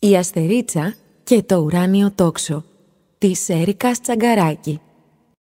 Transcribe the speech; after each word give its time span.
Η 0.00 0.16
Αστερίτσα 0.16 0.94
και 1.24 1.42
το 1.42 1.56
ουράνιο 1.56 2.12
τόξο 2.14 2.64
της 3.18 3.48
Έρικας 3.48 4.00
Τσαγκαράκη. 4.00 4.80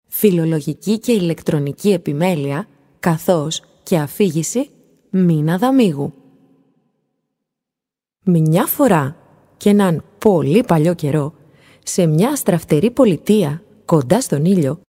Φιλολογική 0.07 0.99
και 0.99 1.11
ηλεκτρονική 1.11 1.91
επιμέλεια, 1.91 2.67
καθώς 2.99 3.61
και 3.83 3.97
αφήγηση 3.97 4.69
Μίνα 5.09 5.57
Δαμίγου. 5.57 6.13
Μια 8.25 8.65
φορά 8.65 9.15
και 9.57 9.69
έναν 9.69 10.03
πολύ 10.17 10.63
παλιό 10.63 10.93
καιρό, 10.93 11.33
σε 11.83 12.05
μια 12.05 12.35
στραφτερή 12.35 12.91
πολιτεία 12.91 13.63
κοντά 13.85 14.21
στον 14.21 14.45
ήλιο, 14.45 14.81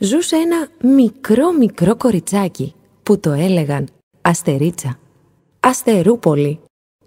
ζούσε 0.00 0.36
ένα 0.36 0.68
μικρό 0.94 1.52
μικρό 1.52 1.96
κοριτσάκι 1.96 2.74
που 3.02 3.20
το 3.20 3.30
έλεγαν 3.30 3.88
Αστερίτσα. 4.20 4.98
Αστερούπολη. 5.60 6.60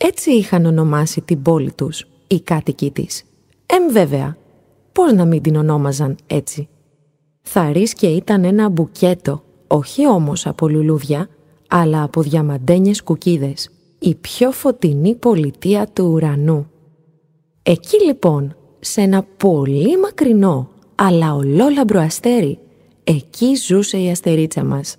Έτσι 0.05 0.31
είχαν 0.31 0.65
ονομάσει 0.65 1.21
την 1.21 1.41
πόλη 1.41 1.71
τους 1.71 2.07
οι 2.27 2.41
κάτοικοι 2.41 2.91
της. 2.91 3.23
Εμ 3.65 3.91
βέβαια, 3.91 4.37
πώς 4.91 5.13
να 5.13 5.25
μην 5.25 5.41
την 5.41 5.55
ονόμαζαν 5.55 6.15
έτσι; 6.27 6.67
Θα 7.41 7.71
και 7.93 8.07
ήταν 8.07 8.43
ένα 8.43 8.69
μπουκέτο, 8.69 9.43
όχι 9.67 10.07
όμως 10.07 10.47
από 10.47 10.67
λουλούδια, 10.67 11.29
αλλά 11.67 12.03
από 12.03 12.21
διαμαντένιες 12.21 13.03
κουκίδες. 13.03 13.69
Η 13.99 14.15
πιο 14.15 14.51
φωτεινή 14.51 15.15
πολιτεία 15.15 15.87
του 15.93 16.05
ουρανού. 16.05 16.69
Εκεί 17.63 18.03
λοιπόν, 18.05 18.55
σε 18.79 19.01
ένα 19.01 19.25
πολύ 19.37 19.99
μακρινό, 19.99 20.69
αλλά 20.95 21.33
ολόλαμπρο 21.33 21.99
αστέρι, 21.99 22.59
εκεί 23.03 23.55
ζούσε 23.55 23.97
η 23.97 24.09
αστερίτσα 24.09 24.63
μας. 24.63 24.95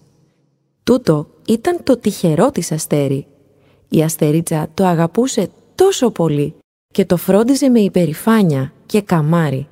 Τούτο 0.82 1.26
ήταν 1.48 1.82
το 1.82 1.98
τυχερό 1.98 2.50
της 2.50 2.72
αστέρι. 2.72 3.26
Η 3.94 4.02
αστερίτσα 4.02 4.68
το 4.74 4.84
αγαπούσε 4.84 5.48
τόσο 5.74 6.10
πολύ 6.10 6.54
και 6.92 7.04
το 7.04 7.16
φρόντιζε 7.16 7.68
με 7.68 7.80
υπερηφάνεια 7.80 8.72
και 8.86 9.00
καμάρι. 9.00 9.66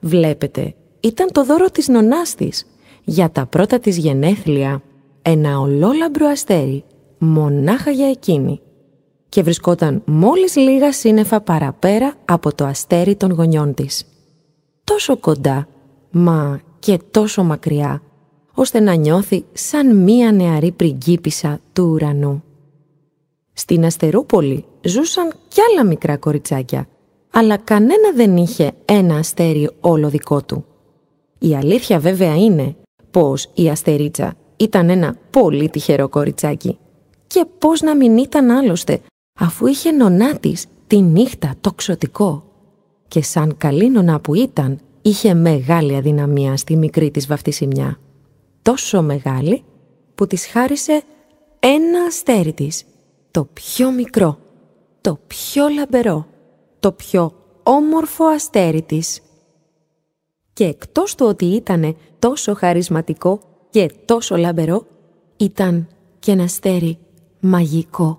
Βλέπετε, 0.00 0.74
ήταν 1.00 1.32
το 1.32 1.44
δώρο 1.44 1.70
της 1.70 1.88
νονάς 1.88 2.34
της. 2.34 2.66
Για 3.04 3.30
τα 3.30 3.46
πρώτα 3.46 3.78
της 3.78 3.96
γενέθλια, 3.96 4.82
ένα 5.22 5.58
ολόλαμπρο 5.58 6.26
αστέρι, 6.26 6.84
μονάχα 7.18 7.90
για 7.90 8.10
εκείνη. 8.10 8.60
Και 9.28 9.42
βρισκόταν 9.42 10.02
μόλις 10.04 10.56
λίγα 10.56 10.92
σύννεφα 10.92 11.40
παραπέρα 11.40 12.14
από 12.24 12.54
το 12.54 12.64
αστέρι 12.64 13.16
των 13.16 13.32
γονιών 13.32 13.74
της. 13.74 14.04
Τόσο 14.84 15.16
κοντά, 15.16 15.68
μα 16.10 16.60
και 16.78 16.98
τόσο 17.10 17.42
μακριά, 17.42 18.02
ώστε 18.54 18.80
να 18.80 18.94
νιώθει 18.94 19.44
σαν 19.52 19.96
μία 19.96 20.32
νεαρή 20.32 20.70
πριγκίπισσα 20.70 21.60
του 21.72 21.84
ουρανού. 21.84 22.42
Στην 23.58 23.84
Αστερούπολη 23.84 24.64
ζούσαν 24.80 25.32
κι 25.48 25.60
άλλα 25.60 25.84
μικρά 25.86 26.16
κοριτσάκια, 26.16 26.88
αλλά 27.30 27.56
κανένα 27.56 28.12
δεν 28.14 28.36
είχε 28.36 28.72
ένα 28.84 29.16
αστέρι 29.16 29.70
όλο 29.80 30.08
δικό 30.08 30.42
του. 30.42 30.64
Η 31.38 31.54
αλήθεια 31.54 31.98
βέβαια 31.98 32.36
είναι 32.36 32.76
πως 33.10 33.50
η 33.54 33.68
Αστερίτσα 33.68 34.34
ήταν 34.56 34.90
ένα 34.90 35.16
πολύ 35.30 35.68
τυχερό 35.68 36.08
κοριτσάκι. 36.08 36.78
Και 37.26 37.44
πώς 37.58 37.80
να 37.80 37.96
μην 37.96 38.16
ήταν 38.16 38.50
άλλωστε, 38.50 39.00
αφού 39.38 39.66
είχε 39.66 39.90
νονά 39.90 40.34
της 40.34 40.66
τη 40.86 41.00
νύχτα 41.02 41.54
το 41.60 41.72
ξωτικό. 41.72 42.44
Και 43.08 43.22
σαν 43.22 43.56
καλή 43.56 43.90
νονά 43.90 44.20
που 44.20 44.34
ήταν, 44.34 44.78
είχε 45.02 45.34
μεγάλη 45.34 45.96
αδυναμία 45.96 46.56
στη 46.56 46.76
μικρή 46.76 47.10
της 47.10 47.26
βαφτισιμιά. 47.26 47.98
Τόσο 48.62 49.02
μεγάλη 49.02 49.62
που 50.14 50.26
της 50.26 50.46
χάρισε 50.46 51.02
ένα 51.60 52.00
αστέρι 52.08 52.52
της, 52.52 52.84
το 53.38 53.48
πιο 53.52 53.90
μικρό, 53.90 54.38
το 55.00 55.18
πιο 55.26 55.68
λαμπερό, 55.68 56.26
το 56.80 56.92
πιο 56.92 57.32
όμορφο 57.62 58.24
αστέρι 58.24 58.82
της. 58.82 59.20
Και 60.52 60.64
εκτός 60.64 61.14
του 61.14 61.26
ότι 61.26 61.44
ήταν 61.44 61.96
τόσο 62.18 62.54
χαρισματικό 62.54 63.40
και 63.70 63.90
τόσο 64.04 64.36
λαμπερό, 64.36 64.86
ήταν 65.36 65.88
και 66.18 66.30
ένα 66.30 66.42
αστέρι 66.42 66.98
μαγικό. 67.40 68.18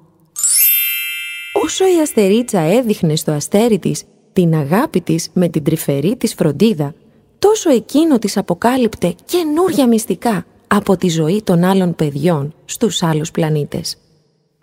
Όσο 1.63 1.85
η 1.85 1.99
αστερίτσα 2.01 2.59
έδειχνε 2.59 3.15
στο 3.15 3.31
αστέρι 3.31 3.79
της 3.79 4.03
την 4.33 4.55
αγάπη 4.55 5.01
της 5.01 5.29
με 5.33 5.49
την 5.49 5.63
τρυφερή 5.63 6.15
της 6.15 6.33
φροντίδα, 6.33 6.93
τόσο 7.39 7.69
εκείνο 7.69 8.19
της 8.19 8.37
αποκάλυπτε 8.37 9.15
καινούρια 9.25 9.87
μυστικά 9.87 10.45
από 10.67 10.97
τη 10.97 11.09
ζωή 11.09 11.41
των 11.43 11.63
άλλων 11.63 11.95
παιδιών 11.95 12.53
στους 12.65 13.03
άλλους 13.03 13.31
πλανήτες. 13.31 13.97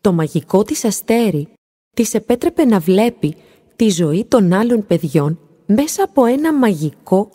Το 0.06 0.12
μαγικό 0.12 0.62
της 0.62 0.84
αστέρι 0.84 1.48
της 1.94 2.14
επέτρεπε 2.14 2.64
να 2.64 2.78
βλέπει 2.78 3.36
τη 3.76 3.88
ζωή 3.88 4.24
των 4.24 4.52
άλλων 4.52 4.86
παιδιών 4.86 5.38
μέσα 5.66 6.02
από 6.02 6.24
ένα 6.24 6.54
μαγικό, 6.54 7.30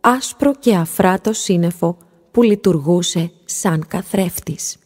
άσπρο 0.00 0.54
και 0.58 0.74
αφράτο 0.74 1.32
σύννεφο 1.32 1.96
που 2.30 2.42
λειτουργούσε 2.42 3.30
σαν 3.44 3.84
καθρέφτης. 3.88 4.76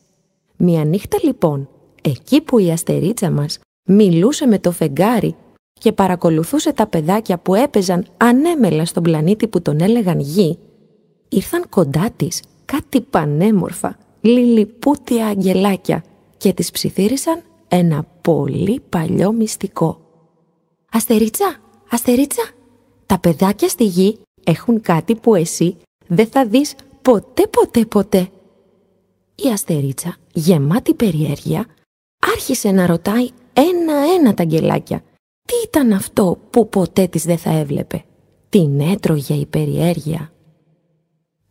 Μια 0.56 0.84
νύχτα 0.84 1.18
λοιπόν, 1.22 1.68
εκεί 2.02 2.41
που 2.41 2.58
η 2.58 2.70
αστερίτσα 2.70 3.30
μας 3.30 3.58
μιλούσε 3.84 4.47
με 4.47 4.58
το 4.58 4.70
φεγγάρι 4.70 5.34
και 5.72 5.92
παρακολουθούσε 5.92 6.72
τα 6.72 6.86
παιδάκια 6.86 7.38
που 7.38 7.54
έπαιζαν 7.54 8.06
ανέμελα 8.16 8.84
στον 8.84 9.02
πλανήτη 9.02 9.48
που 9.48 9.62
τον 9.62 9.80
έλεγαν 9.80 10.20
γη, 10.20 10.58
ήρθαν 11.28 11.68
κοντά 11.68 12.10
της 12.16 12.42
κάτι 12.64 13.00
πανέμορφα, 13.00 13.98
λιλιπούτια 14.20 15.26
αγγελάκια 15.26 16.04
και 16.41 16.53
τις 16.53 16.71
ψιθύρισαν 16.71 17.43
ένα 17.69 18.06
πολύ 18.21 18.81
παλιό 18.89 19.33
μυστικό. 19.33 20.01
«Αστερίτσα, 20.93 21.56
αστερίτσα, 21.91 22.43
τα 23.06 23.19
παιδάκια 23.19 23.69
στη 23.69 23.84
γη 23.84 24.19
έχουν 24.45 24.81
κάτι 24.81 25.15
που 25.15 25.34
εσύ 25.34 25.77
δεν 26.06 26.27
θα 26.27 26.47
δεις 26.47 26.75
ποτέ 27.03 27.47
ποτέ 27.47 27.84
ποτέ». 27.84 28.28
Η 29.34 29.49
αστερίτσα, 29.53 30.17
γεμάτη 30.33 30.95
περιέργεια, 30.95 31.67
άρχισε 32.34 32.71
να 32.71 32.87
ρωτάει 32.87 33.28
ένα-ένα 33.53 34.34
τα 34.34 34.43
αγγελάκια. 34.43 35.03
Τι 35.47 35.55
ήταν 35.65 35.93
αυτό 35.93 36.39
που 36.51 36.69
ποτέ 36.69 37.07
της 37.07 37.25
δεν 37.25 37.39
θα 37.39 37.51
έβλεπε; 37.51 38.05
Την 38.49 38.81
έτρωγε 38.81 39.34
η 39.34 39.47
περιέργεια. 39.47 40.33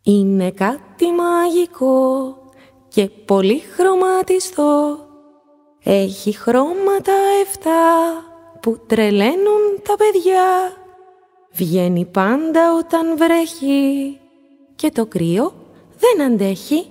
«Είναι 0.02 0.50
κάτι 0.50 1.04
μαγικό 1.12 2.39
και 2.90 3.08
πολύ 3.24 3.58
χρωματιστό 3.58 4.98
έχει 5.82 6.32
χρώματα 6.32 7.12
εφτά 7.42 7.80
που 8.60 8.80
τρελαίνουν 8.86 9.82
τα 9.82 9.94
παιδιά. 9.96 10.72
Βγαίνει 11.52 12.04
πάντα 12.04 12.76
όταν 12.76 13.16
βρέχει 13.16 14.18
και 14.74 14.90
το 14.90 15.06
κρύο 15.06 15.52
δεν 15.98 16.32
αντέχει. 16.32 16.86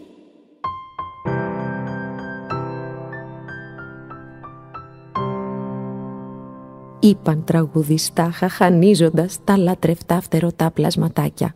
Είπαν 7.00 7.44
τραγουδιστά 7.44 8.32
χαχανίζοντας 8.32 9.40
τα 9.44 9.58
λατρευτά 9.58 10.22
φτερωτά 10.22 10.72
πλασματάκια. 10.72 11.56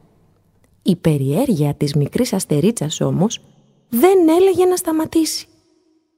Η 0.81 0.96
περιέργεια 0.96 1.74
της 1.74 1.94
μικρής 1.94 2.34
αστερίτσας 2.34 3.02
όμως 3.02 3.40
δεν 3.89 4.29
έλεγε 4.29 4.66
να 4.66 4.75
σταματήσει 4.75 5.47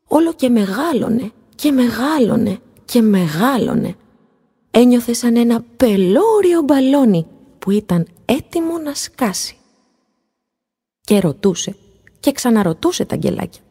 όλο 0.07 0.33
και 0.33 0.49
μεγάλωνε 0.49 1.31
και 1.55 1.71
μεγάλωνε 1.71 2.59
και 2.85 3.01
μεγάλωνε. 3.01 3.95
Ένιωθε 4.71 5.13
σαν 5.13 5.35
ένα 5.35 5.63
πελώριο 5.77 6.61
μπαλόνι 6.61 7.27
που 7.59 7.71
ήταν 7.71 8.07
έτοιμο 8.25 8.77
να 8.77 8.93
σκάσει. 8.93 9.57
Και 11.01 11.19
ρωτούσε 11.19 11.75
και 12.19 12.31
ξαναρωτούσε 12.31 13.05
τα 13.05 13.15
αγγελάκια. 13.15 13.61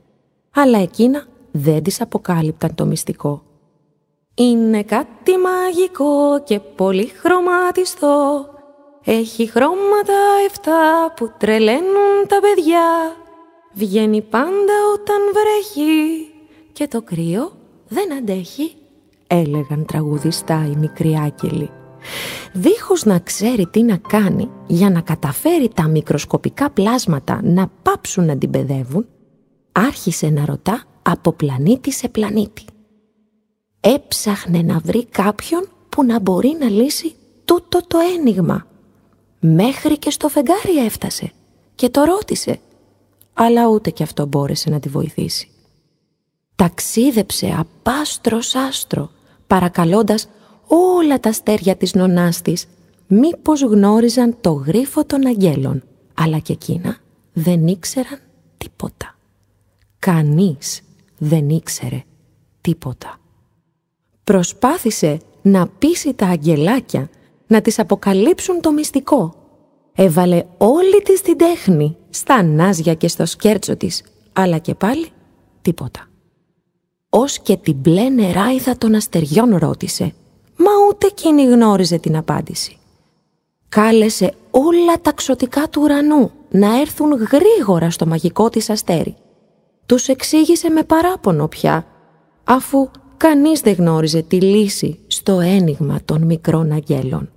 Αλλά 0.54 0.78
εκείνα 0.78 1.26
δεν 1.50 1.82
της 1.82 2.00
αποκάλυπταν 2.00 2.74
το 2.74 2.84
μυστικό. 2.84 3.42
Είναι 4.34 4.82
κάτι 4.82 5.36
μαγικό 5.36 6.42
και 6.44 6.60
πολύ 6.60 7.06
χρωματιστό. 7.06 8.48
Έχει 9.04 9.46
χρώματα 9.46 10.18
εφτά 10.46 11.12
που 11.16 11.32
τρελαίνουν 11.38 12.26
τα 12.28 12.40
παιδιά. 12.40 13.16
Βγαίνει 13.74 14.22
πάντα 14.22 14.72
όταν 14.94 15.16
βρέχει 15.32 16.26
και 16.72 16.88
το 16.88 17.02
κρύο 17.02 17.52
δεν 17.88 18.12
αντέχει, 18.14 18.74
έλεγαν 19.26 19.84
τραγουδιστά 19.84 20.66
οι 20.72 20.76
μικροί 20.76 21.18
άκελοι. 21.26 21.70
Δίχως 22.52 23.04
να 23.04 23.18
ξέρει 23.18 23.66
τι 23.66 23.82
να 23.82 23.96
κάνει 23.96 24.50
για 24.66 24.90
να 24.90 25.00
καταφέρει 25.00 25.70
τα 25.74 25.88
μικροσκοπικά 25.88 26.70
πλάσματα 26.70 27.40
να 27.42 27.70
πάψουν 27.82 28.24
να 28.24 28.36
την 28.36 28.50
παιδεύουν, 28.50 29.06
άρχισε 29.72 30.28
να 30.28 30.44
ρωτά 30.44 30.82
από 31.02 31.32
πλανήτη 31.32 31.92
σε 31.92 32.08
πλανήτη. 32.08 32.64
Έψαχνε 33.80 34.62
να 34.62 34.78
βρει 34.78 35.04
κάποιον 35.04 35.68
που 35.88 36.04
να 36.04 36.20
μπορεί 36.20 36.56
να 36.60 36.68
λύσει 36.68 37.14
τούτο 37.44 37.80
το 37.86 37.98
ένιγμα. 38.18 38.66
Μέχρι 39.40 39.98
και 39.98 40.10
στο 40.10 40.28
φεγγάρι 40.28 40.84
έφτασε 40.84 41.32
και 41.74 41.88
το 41.88 42.04
ρώτησε 42.04 42.60
αλλά 43.34 43.66
ούτε 43.66 43.90
και 43.90 44.02
αυτό 44.02 44.26
μπόρεσε 44.26 44.70
να 44.70 44.80
τη 44.80 44.88
βοηθήσει. 44.88 45.48
Ταξίδεψε 46.56 47.56
απάστρος 47.58 48.54
άστρο, 48.54 49.10
παρακαλώντας 49.46 50.28
όλα 50.66 51.20
τα 51.20 51.28
αστέρια 51.28 51.76
της 51.76 51.94
νονάς 51.94 52.42
της 52.42 52.66
μήπως 53.06 53.62
γνώριζαν 53.62 54.36
το 54.40 54.52
γρίφο 54.52 55.04
των 55.04 55.26
αγγέλων, 55.26 55.82
αλλά 56.14 56.38
και 56.38 56.52
εκείνα 56.52 56.96
δεν 57.32 57.66
ήξεραν 57.66 58.18
τίποτα. 58.56 59.18
Κανείς 59.98 60.82
δεν 61.18 61.48
ήξερε 61.48 62.02
τίποτα. 62.60 63.18
Προσπάθησε 64.24 65.20
να 65.42 65.66
πείσει 65.66 66.14
τα 66.14 66.26
αγγελάκια 66.26 67.10
να 67.46 67.60
τις 67.60 67.78
αποκαλύψουν 67.78 68.60
το 68.60 68.72
μυστικό. 68.72 69.43
Έβαλε 69.96 70.44
όλη 70.58 71.02
της 71.02 71.20
την 71.20 71.36
τέχνη 71.36 71.96
στα 72.10 72.42
νάζια 72.42 72.94
και 72.94 73.08
στο 73.08 73.26
σκέρτσο 73.26 73.76
της, 73.76 74.02
αλλά 74.32 74.58
και 74.58 74.74
πάλι 74.74 75.08
τίποτα. 75.62 76.08
Ως 77.08 77.38
και 77.38 77.56
την 77.56 77.76
μπλε 77.76 78.08
νεράιδα 78.08 78.76
των 78.78 78.94
αστεριών 78.94 79.56
ρώτησε, 79.56 80.14
μα 80.56 80.70
ούτε 80.88 81.06
εκείνη 81.06 81.44
γνώριζε 81.44 81.98
την 81.98 82.16
απάντηση. 82.16 82.78
Κάλεσε 83.68 84.34
όλα 84.50 85.00
τα 85.00 85.12
ξωτικά 85.12 85.68
του 85.68 85.80
ουρανού 85.82 86.30
να 86.50 86.80
έρθουν 86.80 87.12
γρήγορα 87.12 87.90
στο 87.90 88.06
μαγικό 88.06 88.48
της 88.48 88.70
αστέρι. 88.70 89.16
Τους 89.86 90.08
εξήγησε 90.08 90.70
με 90.70 90.82
παράπονο 90.82 91.48
πια, 91.48 91.86
αφού 92.44 92.90
κανείς 93.16 93.60
δεν 93.60 93.74
γνώριζε 93.74 94.22
τη 94.22 94.40
λύση 94.40 94.98
στο 95.06 95.40
ένιγμα 95.40 95.98
των 96.04 96.22
μικρών 96.22 96.72
αγγέλων. 96.72 97.30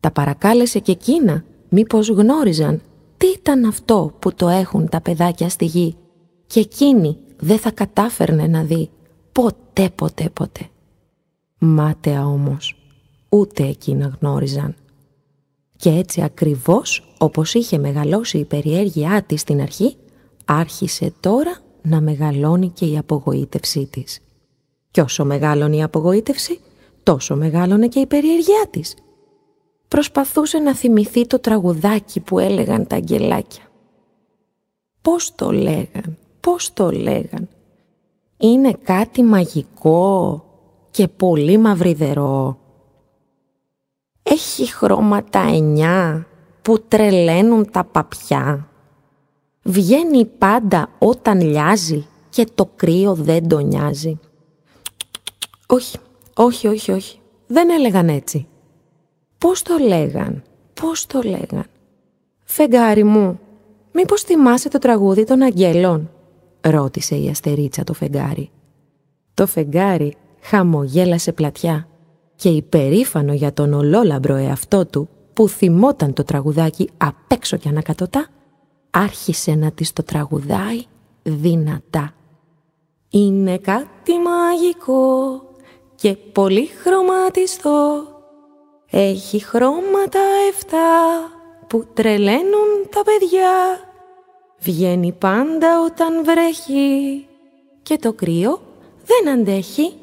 Τα 0.00 0.10
παρακάλεσε 0.10 0.78
και 0.78 0.92
εκείνα 0.92 1.44
μήπως 1.76 2.08
γνώριζαν 2.08 2.82
τι 3.16 3.26
ήταν 3.26 3.64
αυτό 3.64 4.12
που 4.18 4.34
το 4.34 4.48
έχουν 4.48 4.88
τα 4.88 5.00
παιδάκια 5.00 5.48
στη 5.48 5.64
γη 5.64 5.96
και 6.46 6.60
εκείνη 6.60 7.16
δεν 7.38 7.58
θα 7.58 7.70
κατάφερνε 7.70 8.46
να 8.46 8.62
δει 8.62 8.90
ποτέ 9.32 9.90
ποτέ 9.94 10.30
ποτέ. 10.32 10.68
Μάταια 11.58 12.26
όμως, 12.26 12.76
ούτε 13.28 13.62
εκείνα 13.62 14.18
γνώριζαν. 14.20 14.74
Και 15.76 15.90
έτσι 15.90 16.22
ακριβώς 16.22 17.14
όπως 17.18 17.54
είχε 17.54 17.78
μεγαλώσει 17.78 18.38
η 18.38 18.44
περιέργειά 18.44 19.22
της 19.22 19.40
στην 19.40 19.60
αρχή, 19.60 19.96
άρχισε 20.44 21.12
τώρα 21.20 21.58
να 21.82 22.00
μεγαλώνει 22.00 22.68
και 22.68 22.86
η 22.86 22.98
απογοήτευσή 22.98 23.86
της. 23.86 24.20
Κι 24.90 25.00
όσο 25.00 25.24
μεγάλωνε 25.24 25.76
η 25.76 25.82
απογοήτευση, 25.82 26.60
τόσο 27.02 27.36
μεγάλωνε 27.36 27.88
και 27.88 28.00
η 28.00 28.06
περιέργειά 28.06 28.66
της. 28.70 28.94
Προσπαθούσε 29.88 30.58
να 30.58 30.74
θυμηθεί 30.74 31.26
το 31.26 31.38
τραγουδάκι 31.38 32.20
που 32.20 32.38
έλεγαν 32.38 32.86
τα 32.86 32.96
αγγελάκια. 32.96 33.62
Πώς 35.02 35.34
το 35.34 35.52
λέγαν, 35.52 36.16
πώς 36.40 36.72
το 36.72 36.90
λέγαν. 36.90 37.48
Είναι 38.36 38.72
κάτι 38.82 39.22
μαγικό 39.22 40.44
και 40.90 41.08
πολύ 41.08 41.58
μαυριδερό. 41.58 42.58
Έχει 44.22 44.66
χρώματα 44.66 45.40
εννιά 45.40 46.26
που 46.62 46.80
τρελαίνουν 46.88 47.70
τα 47.70 47.84
παπιά. 47.84 48.68
Βγαίνει 49.62 50.24
πάντα 50.24 50.90
όταν 50.98 51.40
λιάζει 51.40 52.06
και 52.28 52.46
το 52.54 52.70
κρύο 52.76 53.14
δεν 53.14 53.48
τον 53.48 53.66
νοιάζει. 53.66 54.18
Όχι, 55.66 55.98
όχι, 56.34 56.66
όχι, 56.66 56.92
όχι. 56.92 57.20
Δεν 57.46 57.70
έλεγαν 57.70 58.08
έτσι. 58.08 58.46
Πώς 59.46 59.62
το 59.62 59.76
λέγαν, 59.78 60.42
πώς 60.80 61.06
το 61.06 61.20
λέγαν; 61.24 61.64
Φεγγάρι 62.44 63.04
μου, 63.04 63.40
μήπως 63.92 64.22
θυμάσαι 64.22 64.68
το 64.68 64.78
τραγούδι 64.78 65.24
των 65.24 65.42
αγγέλων, 65.42 66.10
ρώτησε 66.60 67.16
η 67.16 67.28
αστερίτσα 67.28 67.84
το 67.84 67.92
φεγγάρι. 67.92 68.50
Το 69.34 69.46
φεγγάρι 69.46 70.16
χαμογέλασε 70.40 71.32
πλατιά 71.32 71.88
και 72.36 72.48
υπερήφανο 72.48 73.32
για 73.32 73.52
τον 73.52 73.72
ολόλαμπρο 73.72 74.34
εαυτό 74.34 74.86
του 74.86 75.08
που 75.32 75.48
θυμόταν 75.48 76.12
το 76.12 76.24
τραγουδάκι 76.24 76.90
απ' 76.96 77.32
έξω 77.32 77.56
και 77.56 77.68
ανακατοτά, 77.68 78.26
άρχισε 78.90 79.54
να 79.54 79.70
της 79.72 79.92
το 79.92 80.02
τραγουδάει 80.02 80.82
δυνατά. 81.22 82.14
Είναι 83.10 83.58
κάτι 83.58 84.12
μαγικό 84.18 85.42
και 85.94 86.16
πολύ 86.16 86.66
χρωματιστό 86.66 88.15
έχει 88.98 89.38
χρώματα 89.38 90.20
εφτά 90.48 91.30
που 91.66 91.86
τρελαίνουν 91.94 92.88
τα 92.90 93.02
παιδιά 93.04 93.80
Βγαίνει 94.58 95.12
πάντα 95.12 95.82
όταν 95.84 96.24
βρέχει 96.24 97.26
και 97.82 97.96
το 97.96 98.12
κρύο 98.12 98.60
δεν 99.04 99.32
αντέχει 99.32 99.96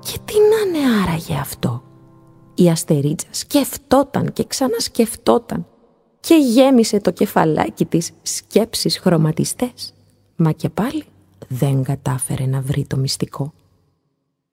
Και 0.00 0.18
τι 0.24 0.34
να 0.34 0.78
είναι 0.78 1.00
άραγε 1.02 1.34
αυτό; 1.34 1.82
Η 2.54 2.68
αστερίτσα 2.68 3.26
σκεφτόταν 3.30 4.32
και 4.32 4.44
ξανασκεφτόταν 4.44 5.66
και 6.20 6.34
γέμισε 6.34 7.00
το 7.00 7.10
κεφαλάκι 7.10 7.84
της 7.84 8.10
σκέψεις 8.22 8.98
χρωματιστές. 8.98 9.94
Μα 10.36 10.52
και 10.52 10.68
πάλι 10.68 11.04
δεν 11.58 11.82
κατάφερε 11.82 12.46
να 12.46 12.60
βρει 12.60 12.84
το 12.86 12.96
μυστικό. 12.96 13.52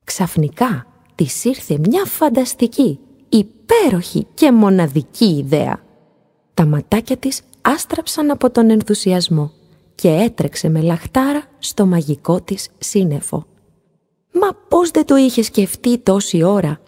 Ξαφνικά 0.03 0.85
της 1.15 1.45
ήρθε 1.45 1.77
μια 1.77 2.05
φανταστική, 2.05 2.99
υπέροχη 3.29 4.27
και 4.33 4.51
μοναδική 4.51 5.25
ιδέα. 5.37 5.79
Τα 6.53 6.65
ματάκια 6.65 7.17
της 7.17 7.41
άστραψαν 7.61 8.31
από 8.31 8.49
τον 8.51 8.69
ενθουσιασμό 8.69 9.51
και 9.95 10.09
έτρεξε 10.09 10.69
με 10.69 10.81
λαχτάρα 10.81 11.43
στο 11.59 11.85
μαγικό 11.85 12.41
της 12.41 12.69
σύννεφο. 12.77 13.45
Μα 14.31 14.47
πώς 14.67 14.91
δεν 14.91 15.05
το 15.05 15.15
είχε 15.15 15.41
σκεφτεί 15.41 15.97
τόση 15.97 16.43
ώρα; 16.43 16.79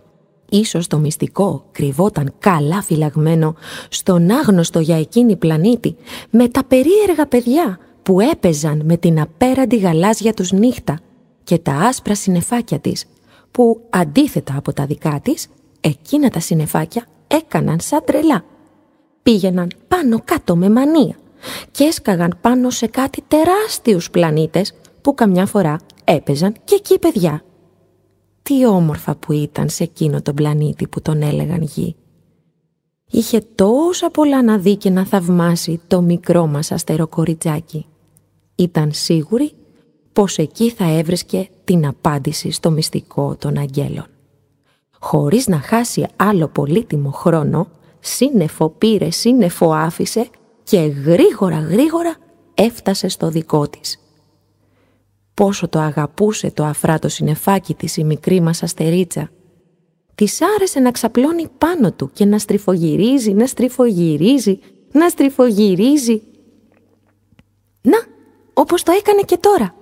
Ίσως 0.54 0.88
το 0.88 0.98
μυστικό 0.98 1.66
κρυβόταν 1.72 2.34
καλά 2.40 2.82
φυλαγμένο 2.82 3.56
στον 3.90 4.32
άγνωστο 4.32 4.80
για 4.80 5.00
εκείνη 5.00 5.36
πλανήτη 5.36 5.96
με 6.30 6.48
τα 6.48 6.64
περίεργα 6.64 7.26
παιδιά 7.28 7.80
που 8.12 8.20
έπαιζαν 8.20 8.82
με 8.86 8.98
την 8.98 9.20
απέραντη 9.20 9.78
γαλάζια 9.78 10.34
τους 10.34 10.52
νύχτα 10.52 11.00
και 11.44 11.58
τα 11.58 11.74
άσπρα 11.74 12.16
συνεφάκια 12.16 12.80
της 12.80 13.06
που 13.52 13.82
αντίθετα 13.90 14.58
από 14.58 14.74
τα 14.74 14.86
δικά 14.86 15.20
της 15.24 15.48
εκείνα 15.82 16.30
τα 16.30 16.40
συνεφάκια 16.40 17.06
έκαναν 17.28 17.80
σαν 17.80 18.02
τρελά. 18.06 18.44
Πήγαιναν 19.24 19.72
πάνω 19.88 20.22
κάτω 20.26 20.56
με 20.56 20.70
μανία 20.70 21.16
και 21.72 21.84
έσκαγαν 21.84 22.38
πάνω 22.42 22.70
σε 22.70 22.88
κάτι 22.88 23.24
τεράστιους 23.28 24.10
πλανήτες 24.10 24.74
που 25.02 25.14
καμιά 25.14 25.46
φορά 25.46 25.80
έπαιζαν 26.04 26.54
και 26.64 26.76
εκεί 26.76 27.00
παιδιά 27.00 27.44
τι 28.42 28.66
όμορφα 28.66 29.16
που 29.16 29.32
ήταν 29.32 29.70
σε 29.70 29.84
εκείνο 29.84 30.22
τον 30.22 30.36
πλανήτη 30.36 30.88
που 30.88 31.02
τον 31.02 31.22
έλεγαν 31.22 31.62
γη. 31.62 31.96
Είχε 33.12 33.42
τόσα 33.56 34.10
πολλά 34.10 34.44
να 34.44 34.58
δει 34.58 34.76
και 34.76 34.90
να 34.90 35.06
θαυμάσει 35.06 35.82
το 35.88 36.02
μικρό 36.02 36.48
μας 36.48 36.72
αστεροκοριτσάκι. 36.72 37.86
Ήταν 38.62 38.92
σίγουρη 38.94 39.52
πως 40.14 40.38
εκεί 40.38 40.70
θα 40.70 40.98
έβρισκε 40.98 41.50
την 41.64 41.88
απάντηση 41.88 42.52
στο 42.52 42.72
μυστικό 42.72 43.36
των 43.40 43.58
αγγέλων. 43.58 44.06
Χωρίς 45.00 45.48
να 45.48 45.60
χάσει 45.60 46.06
άλλο 46.16 46.48
πολύτιμο 46.48 47.12
χρόνο, 47.12 47.68
σύννεφο 48.00 48.70
πήρε, 48.70 49.10
σύννεφο 49.10 49.72
άφησε 49.72 50.30
και 50.64 50.78
γρήγορα 50.78 51.60
γρήγορα 51.60 52.16
έφτασε 52.54 53.08
στο 53.08 53.30
δικό 53.30 53.68
της 53.68 54.02
πόσο 55.42 55.68
το 55.68 55.80
αγαπούσε 55.80 56.52
το 56.52 56.64
αφράτο 56.64 57.10
συνεφάκι 57.10 57.74
της 57.74 57.98
η 57.98 58.04
μικρή 58.04 58.42
μας 58.42 58.64
αστερίτσα. 58.64 59.30
Της 60.16 60.42
άρεσε 60.42 60.80
να 60.80 60.92
ξαπλώνει 60.92 61.48
πάνω 61.58 61.92
του 61.92 62.10
και 62.14 62.26
να 62.26 62.40
στριφογυρίζει, 62.40 63.34
να 63.34 63.46
στριφογυρίζει, 63.46 64.60
να 64.92 65.10
στριφογυρίζει. 65.10 66.22
Να, 67.82 67.98
όπως 68.54 68.84
το 68.84 68.92
έκανε 68.92 69.22
και 69.22 69.38
τώρα. 69.38 69.76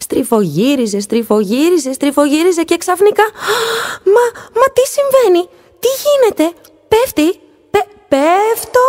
Στριφογύριζε, 0.00 1.00
στριφογύριζε, 1.00 1.92
στριφογύριζε 1.92 2.62
και 2.62 2.76
ξαφνικά... 2.76 3.22
Μα, 4.04 4.40
μα 4.60 4.66
τι 4.72 4.82
συμβαίνει, 4.86 5.48
τι 5.78 5.88
γίνεται, 6.02 6.58
πέφτει, 6.88 7.40
πε, 7.70 7.78
πέφτω! 8.08 8.80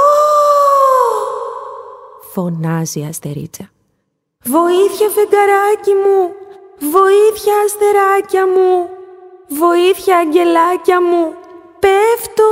Φωνάζει 2.32 3.00
η 3.00 3.06
αστερίτσα. 3.10 3.70
Βοήθεια 4.44 5.10
φεγγαράκι 5.10 5.94
μου, 5.94 6.34
βοήθεια 6.92 7.54
αστεράκια 7.66 8.48
μου, 8.48 8.90
βοήθεια 9.48 10.18
αγγελάκια 10.18 11.02
μου, 11.02 11.34
πέφτω! 11.80 12.44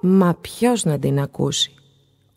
Μα 0.00 0.36
ποιος 0.40 0.84
να 0.84 0.98
την 0.98 1.20
ακούσει. 1.20 1.79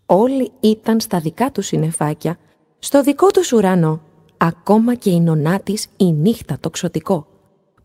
Όλοι 0.05 0.51
ήταν 0.59 0.99
στα 0.99 1.19
δικά 1.19 1.51
τους 1.51 1.65
συνεφάκια, 1.65 2.37
στο 2.79 3.03
δικό 3.03 3.27
τους 3.27 3.51
ουρανό, 3.51 4.01
ακόμα 4.37 4.95
και 4.95 5.09
η 5.09 5.19
νονά 5.19 5.59
της 5.59 5.87
η 5.97 6.11
νύχτα 6.11 6.57
το 6.59 6.69
ξωτικό, 6.69 7.27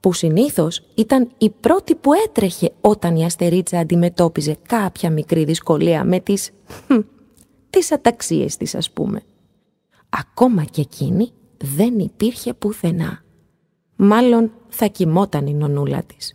που 0.01 0.13
συνήθως 0.13 0.83
ήταν 0.95 1.31
η 1.39 1.51
πρώτη 1.51 1.95
που 1.95 2.13
έτρεχε 2.13 2.73
όταν 2.81 3.17
η 3.17 3.25
αστερίτσα 3.25 3.79
αντιμετώπιζε 3.79 4.57
κάποια 4.69 5.11
μικρή 5.11 5.45
δυσκολία 5.45 6.05
με 6.05 6.21
τις 6.21 6.51
τις 7.71 7.93
αταξίες 7.93 8.57
της 8.57 8.75
ας 8.75 8.91
πούμε. 8.91 9.23
Ακόμα 10.09 10.65
και 10.65 10.81
εκείνη 10.81 11.33
δεν 11.57 11.99
υπήρχε 11.99 12.55
πουθενά. 12.55 13.23
Μάλλον 13.97 14.53
θα 14.69 14.87
κοιμόταν 14.87 15.47
η 15.47 15.55
νονούλα 15.55 16.03
της. 16.03 16.35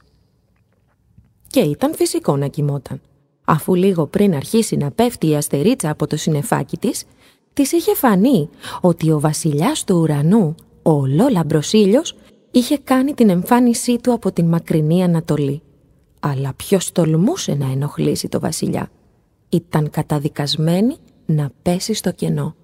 Και 1.47 1.59
ήταν 1.59 1.95
φυσικό 1.95 2.37
να 2.37 2.47
κοιμόταν. 2.47 3.01
Αφού 3.45 3.75
λίγο 3.75 4.07
πριν 4.07 4.35
αρχίσει 4.35 4.75
να 4.75 4.91
πέφτει 4.91 5.27
η 5.27 5.35
αστερίτσα 5.35 5.89
από 5.89 6.07
το 6.07 6.17
συνεφάκι 6.17 6.77
της, 6.77 7.03
της 7.53 7.71
είχε 7.71 7.95
φανεί 7.95 8.50
ότι 8.81 9.12
ο 9.12 9.19
βασιλιάς 9.19 9.83
του 9.83 9.95
ουρανού, 9.95 10.55
ο 10.81 11.05
Λόλαμπρος 11.05 11.73
ήλιος, 11.73 12.15
είχε 12.51 12.77
κάνει 12.77 13.13
την 13.13 13.29
εμφάνισή 13.29 13.97
του 13.97 14.13
από 14.13 14.31
την 14.31 14.45
μακρινή 14.47 15.03
Ανατολή. 15.03 15.62
Αλλά 16.19 16.53
ποιος 16.55 16.91
τολμούσε 16.91 17.53
να 17.53 17.71
ενοχλήσει 17.71 18.27
το 18.27 18.39
βασιλιά. 18.39 18.89
Ήταν 19.50 19.89
καταδικασμένη 19.89 20.95
να 21.25 21.51
πέσει 21.62 21.93
στο 21.93 22.12
κενό. 22.12 22.55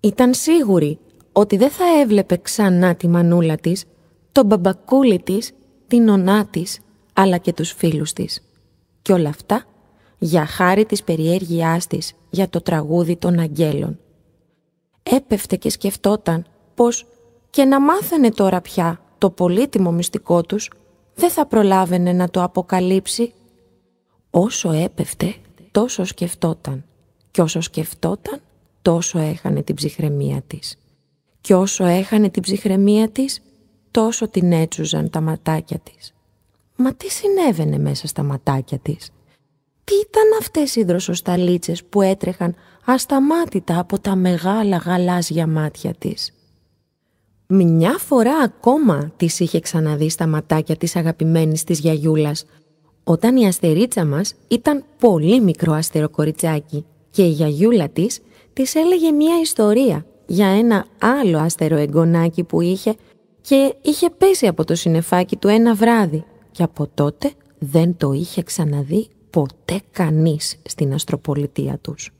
Ήταν 0.00 0.34
σίγουρη 0.34 0.98
ότι 1.32 1.56
δεν 1.56 1.70
θα 1.70 1.84
έβλεπε 2.00 2.36
ξανά 2.36 2.94
τη 2.94 3.08
μανούλα 3.08 3.56
της, 3.56 3.84
τον 4.32 4.46
μπαμπακούλι 4.46 5.18
της, 5.18 5.52
την 5.86 6.08
ονά 6.08 6.46
της, 6.46 6.80
αλλά 7.12 7.36
και 7.36 7.52
τους 7.52 7.72
φίλους 7.72 8.12
της. 8.12 8.40
Και 9.02 9.12
όλα 9.12 9.28
αυτά 9.28 9.64
για 10.22 10.46
χάρη 10.46 10.84
της 10.84 11.02
περιέργειάς 11.02 11.86
της 11.86 12.12
για 12.30 12.48
το 12.48 12.60
τραγούδι 12.60 13.16
των 13.16 13.38
αγγέλων. 13.38 13.98
Έπεφτε 15.02 15.56
και 15.56 15.70
σκεφτόταν 15.70 16.46
πως 16.74 17.06
και 17.50 17.64
να 17.64 17.80
μάθαινε 17.80 18.30
τώρα 18.30 18.60
πια 18.60 19.00
το 19.18 19.30
πολύτιμο 19.30 19.92
μυστικό 19.92 20.42
τους, 20.42 20.70
δεν 21.14 21.30
θα 21.30 21.46
προλάβαινε 21.46 22.12
να 22.12 22.30
το 22.30 22.42
αποκαλύψει. 22.42 23.32
Όσο 24.30 24.72
έπεφτε, 24.72 25.34
τόσο 25.70 26.04
σκεφτόταν. 26.04 26.84
Και 27.30 27.42
όσο 27.42 27.60
σκεφτόταν, 27.60 28.40
τόσο 28.82 29.18
έχανε 29.18 29.62
την 29.62 29.74
ψυχραιμία 29.74 30.42
της. 30.46 30.78
Και 31.40 31.54
όσο 31.54 31.84
έχανε 31.84 32.30
την 32.30 32.42
ψυχραιμία 32.42 33.08
της, 33.08 33.42
τόσο 33.90 34.28
την 34.28 34.52
έτσουζαν 34.52 35.10
τα 35.10 35.20
ματάκια 35.20 35.78
της. 35.78 36.14
Μα 36.76 36.94
τι 36.94 37.10
συνέβαινε 37.10 37.78
μέσα 37.78 38.06
στα 38.06 38.22
ματάκια 38.22 38.78
της; 38.78 39.12
Τι 39.90 39.96
ήταν 39.96 40.38
αυτές 40.38 40.76
οι 40.76 40.84
δροσοσταλίτσες 40.84 41.84
που 41.84 42.02
έτρεχαν 42.02 42.54
ασταμάτητα 42.84 43.78
από 43.78 43.98
τα 43.98 44.16
μεγάλα 44.16 44.76
γαλάζια 44.76 45.46
μάτια 45.46 45.94
της; 45.98 46.32
Μια 47.46 47.98
φορά 47.98 48.36
ακόμα 48.36 49.12
της 49.16 49.40
είχε 49.40 49.60
ξαναδεί 49.60 50.08
στα 50.08 50.26
ματάκια 50.26 50.76
της 50.76 50.96
αγαπημένης 50.96 51.64
της 51.64 51.78
γιαγιούλας, 51.78 52.44
όταν 53.04 53.36
η 53.36 53.46
αστερίτσα 53.46 54.04
μας 54.04 54.34
ήταν 54.48 54.84
πολύ 54.98 55.40
μικρό 55.40 55.72
αστεροκοριτσάκι 55.72 56.84
και 57.10 57.22
η 57.22 57.30
γιαγιούλα 57.30 57.88
της 57.88 58.20
της 58.52 58.74
έλεγε 58.74 59.10
μια 59.10 59.40
ιστορία 59.40 60.06
για 60.26 60.46
ένα 60.46 60.86
άλλο 60.98 61.38
αστεροεγγονάκι 61.38 62.44
που 62.44 62.60
είχε 62.60 62.94
και 63.40 63.74
είχε 63.82 64.10
πέσει 64.10 64.46
από 64.46 64.64
το 64.64 64.74
συνεφάκι 64.74 65.36
του 65.36 65.48
ένα 65.48 65.74
βράδυ 65.74 66.24
και 66.50 66.62
από 66.62 66.86
τότε 66.94 67.32
δεν 67.58 67.96
το 67.96 68.12
είχε 68.12 68.42
ξαναδεί 68.42 69.08
ποτέ 69.30 69.80
κανείς 69.90 70.60
στην 70.68 70.94
αστροπολιτεία 70.94 71.78
τους. 71.78 72.10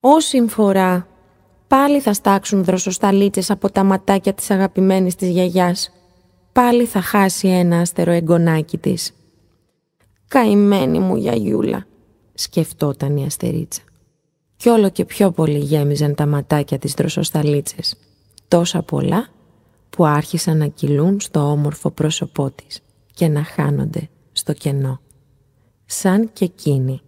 Όση 0.00 0.46
φορά 0.48 1.06
πάλι 1.66 2.00
θα 2.00 2.12
στάξουν 2.12 2.64
δροσοσταλίτσες 2.64 3.50
από 3.50 3.70
τα 3.70 3.84
ματάκια 3.84 4.34
της 4.34 4.50
αγαπημένης 4.50 5.14
της 5.14 5.28
γιαγιάς. 5.28 5.90
Πάλι 6.52 6.84
θα 6.84 7.00
χάσει 7.00 7.48
ένα 7.48 7.80
άστερο 7.80 8.10
εγγονάκι 8.10 8.78
της. 8.78 9.14
«Καημένη 10.28 10.98
μου 10.98 11.16
γιαγιούλα», 11.16 11.86
σκεφτόταν 12.34 13.16
η 13.16 13.24
αστερίτσα. 13.24 13.82
Κι 14.56 14.68
όλο 14.68 14.90
και 14.90 15.04
πιο 15.04 15.30
πολύ 15.30 15.58
γέμιζαν 15.58 16.14
τα 16.14 16.26
ματάκια 16.26 16.78
της 16.78 16.92
δροσοσταλίτσες. 16.92 17.96
Τόσα 18.48 18.82
πολλά 18.82 19.28
που 19.90 20.06
άρχισαν 20.06 20.56
να 20.56 20.66
κυλούν 20.66 21.20
στο 21.20 21.40
όμορφο 21.40 21.90
πρόσωπό 21.90 22.50
της 22.50 22.80
και 23.14 23.28
να 23.28 23.44
χάνονται 23.44 24.08
στο 24.32 24.52
κενό. 24.52 25.00
Σαν 25.92 26.32
και 26.32 26.44
εκείνη. 26.44 27.00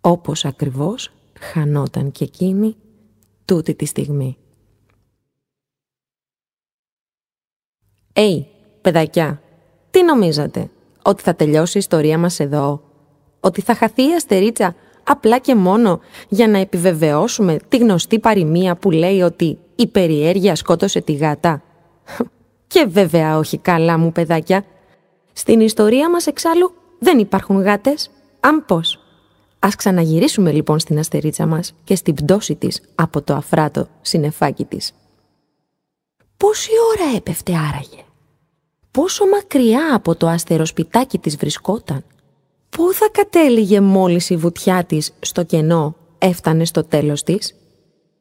Όπως 0.00 0.44
ακριβώς 0.44 1.10
χανόταν 1.40 2.10
και 2.10 2.24
εκείνη 2.24 2.76
τούτη 3.44 3.74
τη 3.74 3.84
στιγμή. 3.84 4.36
«Έι, 8.12 8.46
παιδακιά, 8.80 9.42
τι 9.90 10.02
νομίζατε, 10.02 10.70
ότι 11.02 11.22
θα 11.22 11.34
τελειώσει 11.34 11.76
η 11.76 11.80
ιστορία 11.80 12.18
μας 12.18 12.40
εδώ, 12.40 12.82
ότι 13.40 13.60
θα 13.60 13.74
χαθεί 13.74 14.02
η 14.02 14.14
αστερίτσα 14.14 14.74
απλά 15.04 15.38
και 15.38 15.54
μόνο 15.54 16.00
για 16.28 16.48
να 16.48 16.58
επιβεβαιώσουμε 16.58 17.56
τη 17.68 17.76
γνωστή 17.76 18.18
παροιμία 18.18 18.76
που 18.76 18.90
λέει 18.90 19.20
ότι 19.20 19.58
η 19.76 19.86
περιέργεια 19.86 20.54
σκότωσε 20.54 21.00
τη 21.00 21.12
γάτα. 21.12 21.62
Και 22.72 22.86
βέβαια 22.88 23.38
όχι 23.38 23.58
καλά 23.58 23.98
μου 23.98 24.12
παιδάκια. 24.12 24.64
Στην 25.32 25.60
ιστορία 25.60 26.10
μας 26.10 26.26
εξάλλου 26.26 26.74
δεν 27.04 27.18
υπάρχουν 27.18 27.60
γάτες. 27.60 28.10
Αν 28.40 28.64
πώς. 28.64 28.98
Ας 29.58 29.74
ξαναγυρίσουμε 29.74 30.52
λοιπόν 30.52 30.78
στην 30.78 30.98
αστερίτσα 30.98 31.46
μας 31.46 31.74
και 31.84 31.96
στην 31.96 32.14
πτώση 32.14 32.54
της 32.54 32.82
από 32.94 33.22
το 33.22 33.34
αφράτο 33.34 33.88
συνεφάκι 34.00 34.64
της. 34.64 34.92
Πόση 36.36 36.70
ώρα 36.92 37.16
έπεφτε 37.16 37.52
άραγε; 37.52 38.04
Πόσο 38.90 39.26
μακριά 39.26 39.94
από 39.94 40.14
το 40.14 40.26
αστεροσπιτάκι 40.28 41.18
της 41.18 41.36
βρισκόταν; 41.36 42.04
Πού 42.70 42.92
θα 42.92 43.08
κατέληγε 43.12 43.80
μόλις 43.80 44.30
η 44.30 44.36
βουτιά 44.36 44.84
της 44.84 45.12
στο 45.20 45.42
κενό 45.42 45.96
έφτανε 46.18 46.64
στο 46.64 46.84
τέλος 46.84 47.22
της; 47.22 47.54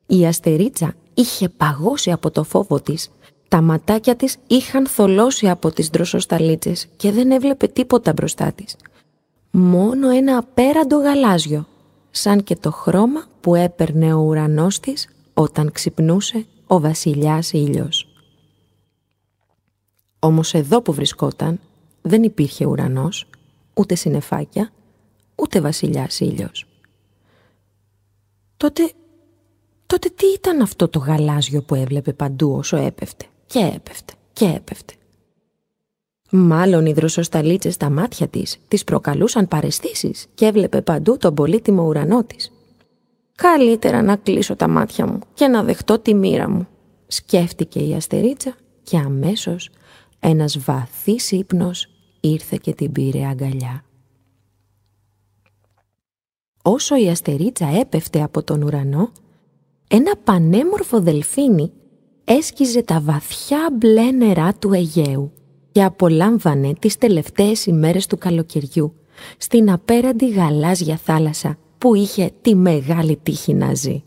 Η 0.06 0.26
αστερίτσα 0.26 0.96
είχε 1.14 1.50
παγώσει 1.50 2.12
από 2.12 2.32
το 2.32 2.44
φόβο 2.44 2.82
της. 2.82 3.12
Τα 3.54 3.62
ματάκια 3.62 4.16
της 4.16 4.38
είχαν 4.48 4.88
θολώσει 4.88 5.50
από 5.50 5.72
τις 5.72 5.88
δροσοσταλίτσες 5.88 6.88
και 6.96 7.12
δεν 7.12 7.32
έβλεπε 7.32 7.68
τίποτα 7.68 8.14
μπροστά 8.14 8.52
της 8.52 8.76
μόνο 9.52 10.10
ένα 10.10 10.38
απέραντο 10.38 10.98
γαλάζιο, 10.98 11.68
σαν 12.12 12.44
και 12.44 12.56
το 12.56 12.72
χρώμα 12.72 13.26
που 13.42 13.56
έπαιρνε 13.56 14.14
ο 14.14 14.20
ουρανός 14.20 14.80
της 14.80 15.08
όταν 15.34 15.72
ξυπνούσε 15.72 16.46
ο 16.68 16.80
βασιλιάς 16.80 17.52
ήλιος. 17.52 18.08
Όμως 20.20 20.54
εδώ 20.54 20.82
που 20.82 20.94
βρισκόταν 20.94 21.60
δεν 22.02 22.24
υπήρχε 22.24 22.66
ουρανός, 22.66 23.30
ούτε 23.74 23.96
συνεφάκια, 23.96 24.72
ούτε 25.36 25.62
βασιλιάς 25.62 26.20
ήλιος. 26.20 26.68
Τότε, 28.58 28.92
τότε 29.86 30.10
τι 30.10 30.26
ήταν 30.26 30.62
αυτό 30.62 30.88
το 30.88 31.00
γαλάζιο 31.00 31.62
που 31.62 31.76
έβλεπε 31.76 32.14
παντού 32.14 32.52
όσο 32.52 32.78
έπεφτε; 32.78 33.26
Και 33.54 33.72
έπεφτε 33.76 34.14
και 34.34 34.46
έπεφτε. 34.46 34.94
Μάλλον 36.30 36.86
οι 36.86 36.94
δροσοσταλίτσες 36.94 37.74
στα 37.74 37.90
μάτια 37.90 38.28
της 38.28 38.58
τις 38.68 38.84
προκαλούσαν 38.84 39.48
παρεστήσεις 39.48 40.28
και 40.34 40.46
έβλεπε 40.46 40.82
παντού 40.82 41.18
τον 41.18 41.34
πολύτιμο 41.34 41.84
ουρανό 41.84 42.24
της. 42.24 42.52
«Καλύτερα 43.36 44.02
να 44.02 44.16
κλείσω 44.16 44.56
τα 44.56 44.68
μάτια 44.68 45.08
μου 45.08 45.20
και 45.34 45.48
να 45.48 45.64
δεχτώ 45.64 46.00
τη 46.00 46.14
μοίρα 46.14 46.50
μου», 46.50 46.68
σκέφτηκε 47.08 47.80
η 47.80 47.94
αστερίτσα 47.94 48.56
και 48.84 48.98
αμέσως 48.98 49.70
ένας 50.20 50.60
βαθύς 50.60 51.32
ύπνος 51.32 51.88
ήρθε 52.20 52.58
και 52.62 52.74
την 52.74 52.92
πήρε 52.92 53.26
αγκαλιά. 53.26 53.84
Όσο 56.62 56.96
η 56.96 57.10
αστερίτσα 57.10 57.68
έπεφτε 57.68 58.24
από 58.24 58.44
τον 58.44 58.62
ουρανό, 58.62 59.12
ένα 59.88 60.16
πανέμορφο 60.24 61.02
δελφίνι 61.02 61.72
έσκιζε 62.26 62.82
τα 62.82 63.00
βαθιά 63.02 63.70
μπλε 63.74 64.12
νερά 64.12 64.54
του 64.54 64.74
Αιγαίου 64.74 65.32
και 65.72 65.84
απολάμβανε 65.84 66.74
τις 66.80 66.98
τελευταίες 66.98 67.66
ημέρες 67.66 68.08
του 68.08 68.18
καλοκαιριού 68.18 68.96
στην 69.38 69.72
απέραντη 69.72 70.30
γαλάζια 70.30 71.00
θάλασσα 71.04 71.58
που 71.78 71.96
είχε 71.96 72.32
τη 72.42 72.56
μεγάλη 72.56 73.20
τύχη 73.24 73.54
να 73.54 73.74
ζει. 73.74 74.04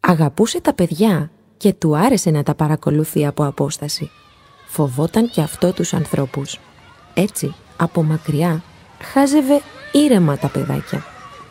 Αγαπούσε 0.00 0.60
τα 0.60 0.74
παιδιά 0.74 1.30
και 1.56 1.72
του 1.72 1.96
άρεσε 1.96 2.30
να 2.30 2.42
τα 2.42 2.54
παρακολουθεί 2.54 3.26
από 3.26 3.44
απόσταση. 3.44 4.10
Φοβόταν 4.66 5.30
και 5.30 5.40
αυτό 5.40 5.72
τους 5.72 5.94
ανθρώπους. 5.94 6.60
Έτσι, 7.14 7.54
από 7.76 8.02
μακριά, 8.02 8.62
χάζευε 9.02 9.60
ήρεμα 9.92 10.38
τα 10.38 10.48
παιδάκια, 10.48 11.04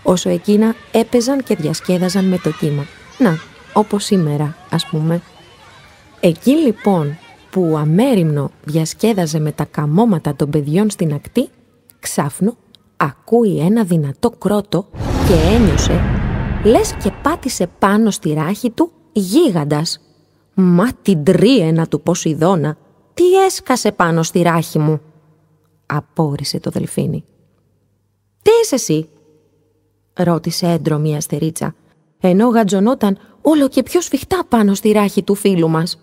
όσο 0.04 0.30
εκείνα 0.30 0.76
έπαιζαν 0.92 1.44
και 1.44 1.56
διασκέδαζαν 1.56 2.26
με 2.26 2.38
το 2.38 2.52
κύμα. 2.52 2.86
Να, 3.18 3.38
όπως 3.74 4.04
σήμερα, 4.04 4.56
ας 4.70 4.88
πούμε. 4.88 5.22
Εκεί 6.26 6.52
λοιπόν 6.52 7.18
που 7.52 7.76
αμέριμνο 7.78 8.52
διασκέδαζε 8.64 9.40
με 9.40 9.52
τα 9.52 9.66
καμώματα 9.66 10.36
των 10.36 10.50
παιδιών 10.50 10.90
στην 10.90 11.14
ακτή, 11.14 11.50
ξάφνου 12.00 12.58
ακούει 12.98 13.60
ένα 13.60 13.84
δυνατό 13.84 14.30
κρότο 14.30 14.88
και 15.28 15.56
ένιωσε, 15.56 16.02
λες 16.66 16.94
και 17.04 17.12
πάτησε 17.22 17.70
πάνω 17.80 18.12
στη 18.12 18.34
ράχη 18.34 18.72
του 18.72 18.92
γίγαντας. 19.12 20.00
«Μα 20.54 20.94
την 21.02 21.24
τρίενα 21.24 21.88
του 21.88 22.02
Ποσειδώνα, 22.02 22.78
τι 23.14 23.44
έσκασε 23.46 23.92
πάνω 23.92 24.24
στη 24.24 24.42
ράχη 24.42 24.80
μου» 24.80 25.02
απόρρισε 25.86 26.60
το 26.60 26.70
δελφίνι. 26.70 27.24
«Τι 28.42 28.52
είσαι 28.64 28.76
εσύ» 28.76 29.10
ρώτησε 30.14 30.68
έντρομη 30.68 31.10
η 31.10 31.16
αστερίτσα, 31.16 31.76
ενώ 32.20 32.48
γατζωνόταν 32.48 33.18
όλο 33.42 33.68
και 33.68 33.84
πιο 33.84 34.02
σφιχτά 34.02 34.46
πάνω 34.50 34.74
στη 34.74 34.92
ράχη 34.92 35.24
του 35.24 35.36
φίλου 35.36 35.70
μας. 35.70 35.98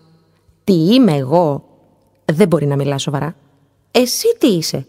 «Τι 0.63 0.73
είμαι 0.73 1.15
εγώ» 1.15 1.63
«Δεν 2.25 2.47
μπορεί 2.47 2.65
να 2.65 2.75
μιλάς 2.75 3.01
σοβαρά». 3.01 3.35
«Εσύ 3.91 4.35
τι 4.37 4.47
είσαι» 4.47 4.85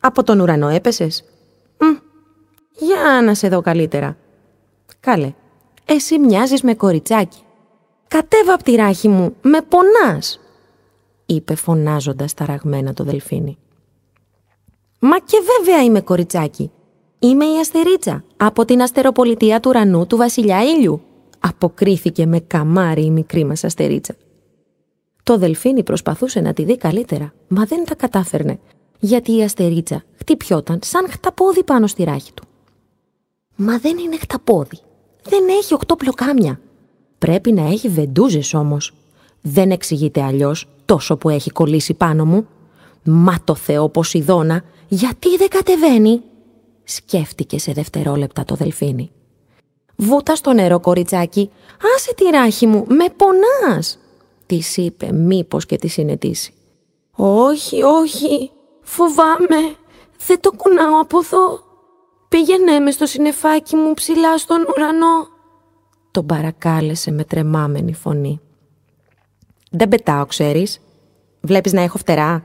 «Από 0.00 0.22
τον 0.22 0.40
ουρανό 0.40 0.68
έπεσες» 0.68 1.24
Μ, 1.78 1.84
«Για 2.78 3.22
να 3.24 3.34
σε 3.34 3.48
δω 3.48 3.60
καλύτερα». 3.60 4.16
«Καλέ, 5.00 5.32
εσύ 5.84 6.18
μοιάζεις 6.18 6.62
με 6.62 6.74
κοριτσάκι». 6.74 7.38
«Κατέβα 8.08 8.54
απ' 8.54 8.62
τη 8.62 8.74
ράχη 8.74 9.08
μου, 9.08 9.34
με 9.42 9.58
πονάς» 9.68 10.40
είπε 11.34 11.54
φωνάζοντας 11.54 12.34
ταραγμένα 12.34 12.94
το 12.94 13.04
δελφίνι. 13.04 13.58
«Μα 14.98 15.18
και 15.18 15.36
βέβαια 15.56 15.82
είμαι 15.82 16.00
κοριτσάκι. 16.00 16.70
Είμαι 17.18 17.44
η 17.44 17.58
Αστερίτσα, 17.60 18.24
από 18.36 18.64
την 18.64 18.82
αστεροπολιτεία 18.82 19.60
του 19.60 19.68
ουρανού 19.68 20.06
του 20.06 20.16
βασιλιά 20.16 20.62
Ήλιου», 20.62 21.02
αποκρίθηκε 21.38 22.26
με 22.26 22.40
καμάρι 22.40 23.04
η 23.04 23.10
μικρή 23.10 23.44
μας 23.44 23.64
Αστερίτσα. 23.64 24.14
Το 25.22 25.38
δελφίνι 25.38 25.82
προσπαθούσε 25.82 26.40
να 26.40 26.52
τη 26.52 26.64
δει 26.64 26.76
καλύτερα, 26.76 27.32
μα 27.48 27.64
δεν 27.64 27.84
τα 27.84 27.94
κατάφερνε, 27.94 28.58
γιατί 28.98 29.36
η 29.36 29.42
Αστερίτσα 29.42 30.02
χτυπιόταν 30.18 30.78
σαν 30.82 31.10
χταπόδι 31.10 31.64
πάνω 31.64 31.86
στη 31.86 32.04
ράχη 32.04 32.32
του. 32.32 32.44
«Μα 33.56 33.78
δεν 33.78 33.98
είναι 33.98 34.16
χταπόδι. 34.16 34.78
Δεν 35.22 35.48
έχει 35.48 35.74
οκτώ 35.74 35.96
πλοκάμια. 35.96 36.60
Πρέπει 37.18 37.52
να 37.52 37.62
έχει 37.62 37.88
βεντούζες 37.88 38.54
όμως. 38.54 38.94
Δεν 39.40 39.70
εξηγείται 39.70 40.22
αλλιώς 40.22 40.68
τόσο 40.84 41.16
που 41.16 41.28
έχει 41.28 41.50
κολλήσει 41.50 41.94
πάνω 41.94 42.24
μου. 42.24 42.46
Μα 43.04 43.36
το 43.44 43.54
Θεό 43.54 43.88
Ποσειδώνα, 43.88 44.64
γιατί 44.88 45.36
δεν 45.36 45.48
κατεβαίνει» 45.48 46.22
σκέφτηκε 46.84 47.58
σε 47.58 47.72
δευτερόλεπτα 47.72 48.44
το 48.44 48.54
δελφίνι. 48.54 49.10
«Βούτα 49.96 50.36
στο 50.36 50.52
νερό, 50.52 50.80
κοριτσάκι, 50.80 51.50
άσε 51.96 52.14
τη 52.14 52.24
ράχη 52.24 52.66
μου, 52.66 52.84
με 52.88 53.04
πονάς» 53.16 53.98
της 54.50 54.76
είπε 54.76 55.12
μήπως 55.12 55.66
και 55.66 55.76
της 55.76 55.92
συνετήσει. 55.92 56.52
«Όχι, 57.16 57.82
όχι, 57.82 58.50
φοβάμαι, 58.82 59.74
δεν 60.26 60.40
το 60.40 60.52
κουνάω 60.52 61.00
από 61.00 61.18
εδώ. 61.18 61.60
Πήγαινε 62.28 62.78
μες 62.78 62.94
στο 62.94 63.06
συνεφάκι 63.06 63.76
μου 63.76 63.94
ψηλά 63.94 64.38
στον 64.38 64.66
ουρανό». 64.68 65.28
Τον 66.10 66.26
παρακάλεσε 66.26 67.10
με 67.10 67.24
τρεμάμενη 67.24 67.94
φωνή. 67.94 68.40
«Δεν 69.70 69.88
πετάω, 69.88 70.26
ξέρεις. 70.26 70.80
Βλέπεις 71.40 71.72
να 71.72 71.80
έχω 71.80 71.98
φτερά. 71.98 72.44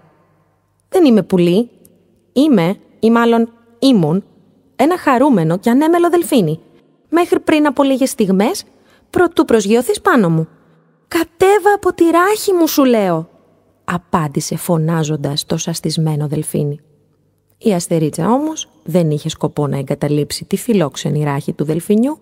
Δεν 0.90 1.06
είμαι 1.06 1.24
πουλί. 1.24 1.70
Είμαι, 2.34 2.80
ή 3.00 3.12
μάλλον 3.12 3.54
ήμουν, 3.80 4.24
ένα 4.76 4.98
χαρούμενο 4.98 5.58
και 5.58 5.70
ανέμελο 5.70 6.10
δελφίνι. 6.10 6.60
Μέχρι 7.10 7.40
πριν 7.40 7.66
από 7.68 7.84
λίγες 7.84 8.10
στιγμές, 8.10 8.64
προτού 9.10 9.46
προσγειωθείς 9.46 10.02
πάνω 10.02 10.30
μου. 10.30 10.48
«Κατέβα 11.18 11.74
από 11.76 11.94
τη 11.94 12.04
ράχη 12.04 12.54
μου, 12.54 12.68
σου 12.68 12.86
λέω», 12.86 13.30
απάντησε 13.84 14.56
φωνάζοντας 14.56 15.46
το 15.46 15.58
σαστισμένο 15.58 16.28
δελφίνι. 16.28 16.80
Η 17.58 17.74
αστερίτσα 17.74 18.32
όμως 18.32 18.70
δεν 18.84 19.12
είχε 19.12 19.30
σκοπό 19.30 19.68
να 19.68 19.78
εγκαταλείψει 19.78 20.46
τη 20.46 20.58
φιλόξενη 20.58 21.24
ράχη 21.24 21.54
του 21.54 21.64
δελφινιού 21.64 22.20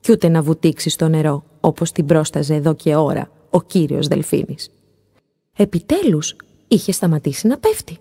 κι 0.00 0.12
ούτε 0.12 0.28
να 0.28 0.42
βουτήξει 0.42 0.90
στο 0.90 1.08
νερό 1.08 1.44
όπως 1.60 1.92
την 1.92 2.06
πρόσταζε 2.06 2.54
εδώ 2.54 2.74
και 2.74 2.96
ώρα 2.96 3.30
ο 3.50 3.62
κύριος 3.62 4.08
δελφίνης. 4.08 4.70
Επιτέλους 5.56 6.36
είχε 6.68 6.92
σταματήσει 6.92 7.46
να 7.46 7.58
πέφτει. 7.58 7.98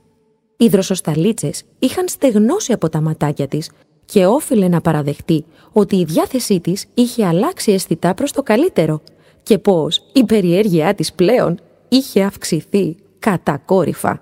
Οι 0.57 0.67
δροσοσταλίτσες 0.67 1.63
είχαν 1.79 2.07
στεγνώσει 2.07 2.73
από 2.73 2.89
τα 2.89 3.01
ματάκια 3.01 3.47
της 3.47 3.71
και 4.05 4.25
όφιλε 4.25 4.67
να 4.67 4.81
παραδεχτεί 4.81 5.45
ότι 5.71 5.95
η 5.95 6.03
διάθεσή 6.03 6.59
της 6.59 6.85
είχε 6.93 7.25
αλλάξει 7.25 7.71
αισθητά 7.71 8.13
προς 8.13 8.31
το 8.31 8.43
καλύτερο 8.43 9.01
και 9.47 9.57
πως 9.57 10.01
η 10.13 10.23
περιέργειά 10.23 10.95
της 10.95 11.13
πλέον 11.13 11.59
είχε 11.87 12.23
αυξηθεί 12.23 12.95
κατακόρυφα. 13.19 14.21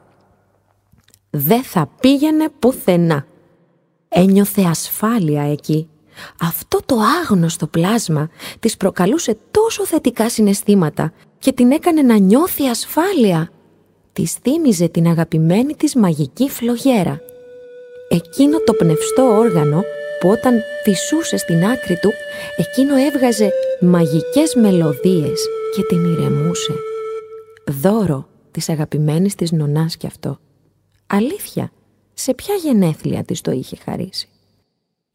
Δεν 1.30 1.64
θα 1.64 1.90
πήγαινε 2.00 2.50
πουθενά. 2.60 3.26
Ένιωθε 4.10 4.62
ασφάλεια 4.62 5.42
εκεί. 5.42 5.90
Αυτό 6.42 6.80
το 6.86 6.96
άγνωστο 7.24 7.68
πλάσμα 7.68 8.30
της 8.60 8.78
προκαλούσε 8.78 9.38
τόσο 9.52 9.86
θετικά 9.86 10.30
συναισθήματα 10.30 11.14
και 11.40 11.52
την 11.52 11.72
έκανε 11.72 12.02
να 12.02 12.18
νιώθει 12.18 12.68
ασφάλεια. 12.68 13.50
Της 14.14 14.34
θύμιζε 14.34 14.88
την 14.88 15.08
αγαπημένη 15.08 15.76
της 15.76 15.96
μαγική 15.96 16.50
φλογέρα. 16.50 17.20
Εκείνο 18.10 18.60
το 18.60 18.74
πνευστό 18.74 19.38
όργανο 19.38 19.84
που 20.26 20.32
όταν 20.32 20.62
φυσούσε 20.84 21.38
στην 21.38 21.66
άκρη 21.66 22.00
του, 22.00 22.12
εκείνο 22.58 22.96
έβγαζε 22.96 23.52
μαγικές 23.82 24.56
μελωδίες 24.56 25.48
και 25.76 25.84
την 25.84 26.06
ηρεμούσε. 26.06 26.74
Δώρο 27.68 28.28
της 28.52 28.70
αγαπημένης 28.70 29.36
της 29.36 29.52
νονάς 29.52 29.98
κι 29.98 30.08
αυτό. 30.08 30.40
Αλήθεια, 31.08 31.72
σε 32.14 32.34
ποια 32.34 32.56
γενέθλια 32.56 33.24
της 33.24 33.42
το 33.42 33.52
είχε 33.52 33.76
χαρίσει. 33.76 34.28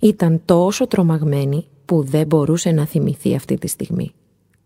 Ήταν 0.00 0.42
τόσο 0.44 0.86
τρομαγμένη 0.86 1.66
που 1.84 2.02
δεν 2.02 2.26
μπορούσε 2.26 2.70
να 2.70 2.86
θυμηθεί 2.86 3.34
αυτή 3.34 3.58
τη 3.58 3.66
στιγμή. 3.66 4.12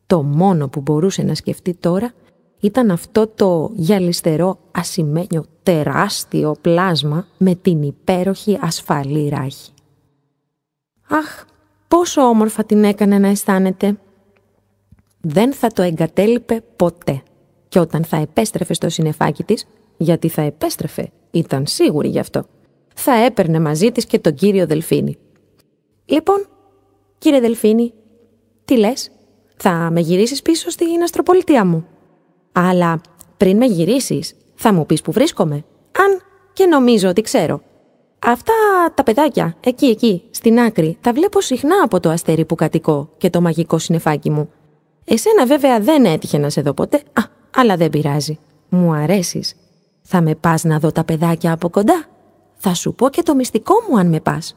Το 0.06 0.22
μόνο 0.22 0.68
που 0.68 0.80
μπορούσε 0.80 1.22
να 1.22 1.34
σκεφτεί 1.34 1.74
τώρα 1.74 2.12
ήταν 2.60 2.90
αυτό 2.90 3.26
το 3.26 3.70
γυαλιστερό 3.74 4.58
ασημένιο 4.70 5.44
τεράστιο 5.62 6.54
πλάσμα 6.60 7.26
με 7.38 7.54
την 7.54 7.82
υπέροχη 7.82 8.58
ασφαλή 8.60 9.28
ράχη. 9.28 9.73
Αχ, 11.14 11.44
πόσο 11.88 12.22
όμορφα 12.22 12.64
την 12.64 12.84
έκανε 12.84 13.18
να 13.18 13.28
αισθάνεται. 13.28 13.98
Δεν 15.20 15.52
θα 15.52 15.68
το 15.68 15.82
εγκατέλειπε 15.82 16.62
ποτέ. 16.76 17.22
Και 17.68 17.78
όταν 17.78 18.04
θα 18.04 18.16
επέστρεφε 18.16 18.74
στο 18.74 18.88
συνεφάκι 18.88 19.42
της, 19.42 19.66
γιατί 19.96 20.28
θα 20.28 20.42
επέστρεφε, 20.42 21.10
ήταν 21.30 21.66
σίγουρη 21.66 22.08
γι' 22.08 22.18
αυτό, 22.18 22.44
θα 22.94 23.14
έπαιρνε 23.14 23.60
μαζί 23.60 23.92
της 23.92 24.06
και 24.06 24.18
τον 24.18 24.34
κύριο 24.34 24.66
Δελφίνη. 24.66 25.18
Λοιπόν, 26.04 26.46
κύριε 27.18 27.40
Δελφίνη, 27.40 27.92
τι 28.64 28.76
λες, 28.78 29.10
θα 29.56 29.88
με 29.92 30.00
γυρίσεις 30.00 30.42
πίσω 30.42 30.70
στην 30.70 31.02
αστροπολιτεία 31.02 31.64
μου; 31.64 31.86
Αλλά 32.52 33.00
πριν 33.36 33.56
με 33.56 33.66
γυρίσεις, 33.66 34.36
θα 34.54 34.72
μου 34.72 34.86
πεις 34.86 35.02
που 35.02 35.12
βρίσκομαι, 35.12 35.54
αν 35.98 36.22
και 36.52 36.66
νομίζω 36.66 37.08
ότι 37.08 37.20
ξέρω. 37.20 37.62
Αυτά 38.26 38.52
τα 38.94 39.02
παιδάκια, 39.02 39.56
εκεί 39.60 39.86
εκεί, 39.86 40.22
στην 40.30 40.60
άκρη, 40.60 40.98
τα 41.00 41.12
βλέπω 41.12 41.40
συχνά 41.40 41.74
από 41.84 42.00
το 42.00 42.10
αστέρι 42.10 42.44
που 42.44 42.54
κατοικώ 42.54 43.08
και 43.18 43.30
το 43.30 43.40
μαγικό 43.40 43.78
συνεφάκι 43.78 44.30
μου. 44.30 44.50
Εσένα 45.04 45.46
βέβαια 45.46 45.80
δεν 45.80 46.04
έτυχε 46.04 46.38
να 46.38 46.50
σε 46.50 46.60
δω 46.60 46.72
ποτέ, 46.72 46.96
α, 46.96 47.22
αλλά 47.56 47.76
δεν 47.76 47.90
πειράζει. 47.90 48.38
Μου 48.68 48.92
αρέσεις. 48.92 49.54
Θα 50.02 50.20
με 50.20 50.34
πας 50.34 50.64
να 50.64 50.78
δω 50.78 50.92
τα 50.92 51.04
παιδάκια 51.04 51.52
από 51.52 51.68
κοντά; 51.68 52.04
Θα 52.54 52.74
σου 52.74 52.94
πω 52.94 53.08
και 53.08 53.22
το 53.22 53.34
μυστικό 53.34 53.74
μου 53.88 53.98
αν 53.98 54.06
με 54.06 54.20
πας. 54.20 54.56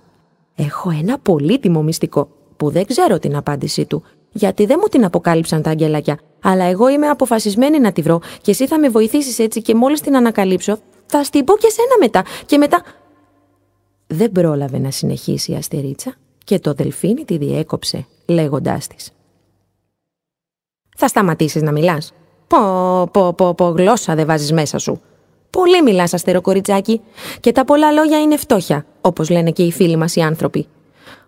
Έχω 0.55 0.89
ένα 0.89 1.19
πολύτιμο 1.19 1.83
μυστικό, 1.83 2.29
που 2.57 2.69
δεν 2.69 2.85
ξέρω 2.85 3.19
την 3.19 3.35
απάντησή 3.35 3.85
του, 3.85 4.03
γιατί 4.31 4.65
δεν 4.65 4.77
μου 4.81 4.87
την 4.87 5.05
αποκάλυψαν 5.05 5.61
τα 5.61 5.69
αγγελάκια, 5.69 6.19
αλλά 6.41 6.63
εγώ 6.63 6.89
είμαι 6.89 7.07
αποφασισμένη 7.07 7.79
να 7.79 7.91
τη 7.91 8.01
βρω 8.01 8.21
και 8.41 8.51
εσύ 8.51 8.67
θα 8.67 8.79
με 8.79 8.89
βοηθήσεις 8.89 9.39
έτσι 9.39 9.61
και 9.61 9.75
μόλις 9.75 10.01
την 10.01 10.15
ανακαλύψω, 10.15 10.77
θα 11.05 11.23
στην 11.23 11.43
πω 11.43 11.57
και 11.57 11.69
σένα 11.69 11.95
μετά 11.99 12.23
και 12.45 12.57
μετά... 12.57 12.83
Δεν 14.07 14.31
πρόλαβε 14.31 14.79
να 14.79 14.91
συνεχίσει 14.91 15.51
η 15.51 15.55
αστερίτσα 15.55 16.15
και 16.43 16.59
το 16.59 16.73
δελφίνι 16.73 17.25
τη 17.25 17.37
διέκοψε 17.37 18.05
λέγοντάς 18.25 18.87
της. 18.87 19.11
«Θα 20.97 21.07
σταματήσεις 21.07 21.61
να 21.61 21.71
μιλάς. 21.71 22.13
Πω, 22.47 22.59
πω, 23.11 23.33
πω, 23.33 23.53
πω, 23.53 23.65
γλώσσα 23.65 24.15
δεν 24.15 24.25
βάζεις 24.25 24.51
μέσα 24.51 24.77
σου. 24.77 25.01
Πολύ 25.49 25.81
μιλάς 25.81 26.13
αστεροκοριτσάκι 26.13 27.01
και 27.39 27.51
τα 27.51 27.65
πολλά 27.65 27.91
λόγια 27.91 28.21
είναι 28.21 28.37
φτώχεια, 28.37 28.85
όπως 29.01 29.29
λένε 29.29 29.51
και 29.51 29.63
οι 29.63 29.71
φίλοι 29.71 29.95
μας 29.95 30.15
οι 30.15 30.21
άνθρωποι. 30.21 30.67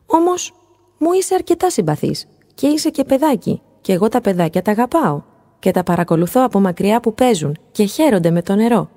Όμως 0.05 0.53
μου 0.97 1.11
είσαι 1.13 1.35
αρκετά 1.35 1.69
συμπαθής 1.69 2.27
και 2.53 2.67
είσαι 2.67 2.89
και 2.89 3.03
παιδάκι 3.03 3.61
και 3.81 3.93
εγώ 3.93 4.09
τα 4.09 4.21
παιδάκια 4.21 4.61
τα 4.61 4.71
αγαπάω 4.71 5.21
και 5.59 5.71
τα 5.71 5.83
παρακολουθώ 5.83 6.43
από 6.43 6.59
μακριά 6.59 6.99
που 6.99 7.13
παίζουν 7.13 7.57
και 7.71 7.83
χαίρονται 7.83 8.31
με 8.31 8.41
το 8.41 8.55
νερό. 8.55 8.89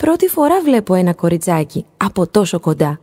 Πρώτη 0.00 0.28
φορά 0.28 0.60
βλέπω 0.60 0.94
ένα 0.94 1.14
κοριτσάκι 1.14 1.86
από 1.96 2.26
τόσο 2.26 2.60
κοντά, 2.60 3.00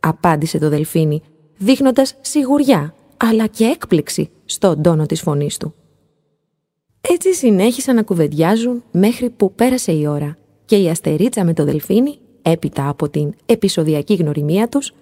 απάντησε 0.00 0.58
το 0.58 0.68
δελφίνι, 0.68 1.22
δείχνοντας 1.56 2.16
σιγουριά, 2.20 2.94
αλλά 3.16 3.46
και 3.46 3.64
έκπληξη 3.64 4.30
στον 4.44 4.82
τόνο 4.82 5.06
της 5.06 5.20
φωνής 5.20 5.56
του. 5.56 5.74
Έτσι 7.00 7.34
συνέχισαν 7.34 7.94
να 7.94 8.02
κουβεντιάζουν 8.02 8.82
μέχρι 8.90 9.30
που 9.30 9.52
πέρασε 9.52 9.92
η 9.92 10.06
ώρα 10.06 10.36
και 10.64 10.76
η 10.76 10.88
αστερίτσα 10.88 11.44
με 11.44 11.52
το 11.52 11.64
δελφίνι, 11.64 12.18
έπειτα 12.42 12.88
από 12.88 13.08
την 13.08 13.34
επεισοδιακή 13.46 14.14
γνωριμία 14.14 14.68
τους, 14.68 14.92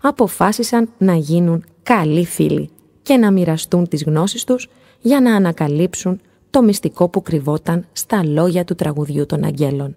αποφάσισαν 0.00 0.88
να 0.98 1.14
γίνουν 1.14 1.64
καλοί 1.82 2.24
φίλοι 2.24 2.70
και 3.02 3.16
να 3.16 3.30
μοιραστούν 3.30 3.88
τις 3.88 4.04
γνώσεις 4.04 4.44
τους 4.44 4.68
για 5.00 5.20
να 5.20 5.34
ανακαλύψουν 5.34 6.20
το 6.50 6.62
μυστικό 6.62 7.08
που 7.08 7.22
κρυβόταν 7.22 7.86
στα 7.92 8.24
λόγια 8.24 8.64
του 8.64 8.74
τραγουδιού 8.74 9.26
των 9.26 9.44
αγγέλων. 9.44 9.96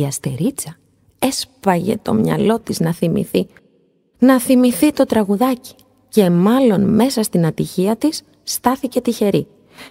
Η 0.00 0.04
αστερίτσα 0.04 0.76
έσπαγε 1.18 1.96
το 2.02 2.14
μυαλό 2.14 2.60
της 2.60 2.80
να 2.80 2.92
θυμηθεί 2.92 3.46
να 4.18 4.40
θυμηθεί 4.40 4.92
το 4.92 5.04
τραγουδάκι 5.04 5.74
και 6.08 6.30
μάλλον 6.30 6.94
μέσα 6.94 7.22
στην 7.22 7.46
ατυχία 7.46 7.96
της 7.96 8.22
στάθηκε 8.42 9.00
τυχερή, 9.00 9.46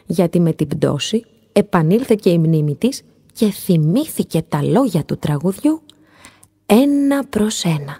γιατί 0.05 0.39
με 0.39 0.53
την 0.53 0.67
πτώση 0.67 1.25
επανήλθε 1.51 2.15
και 2.15 2.29
η 2.29 2.37
μνήμη 2.37 2.75
της 2.75 3.01
και 3.33 3.49
θυμήθηκε 3.49 4.41
τα 4.41 4.63
λόγια 4.63 5.05
του 5.05 5.17
τραγουδιού 5.17 5.81
ένα 6.65 7.25
προς 7.25 7.63
ένα. 7.63 7.97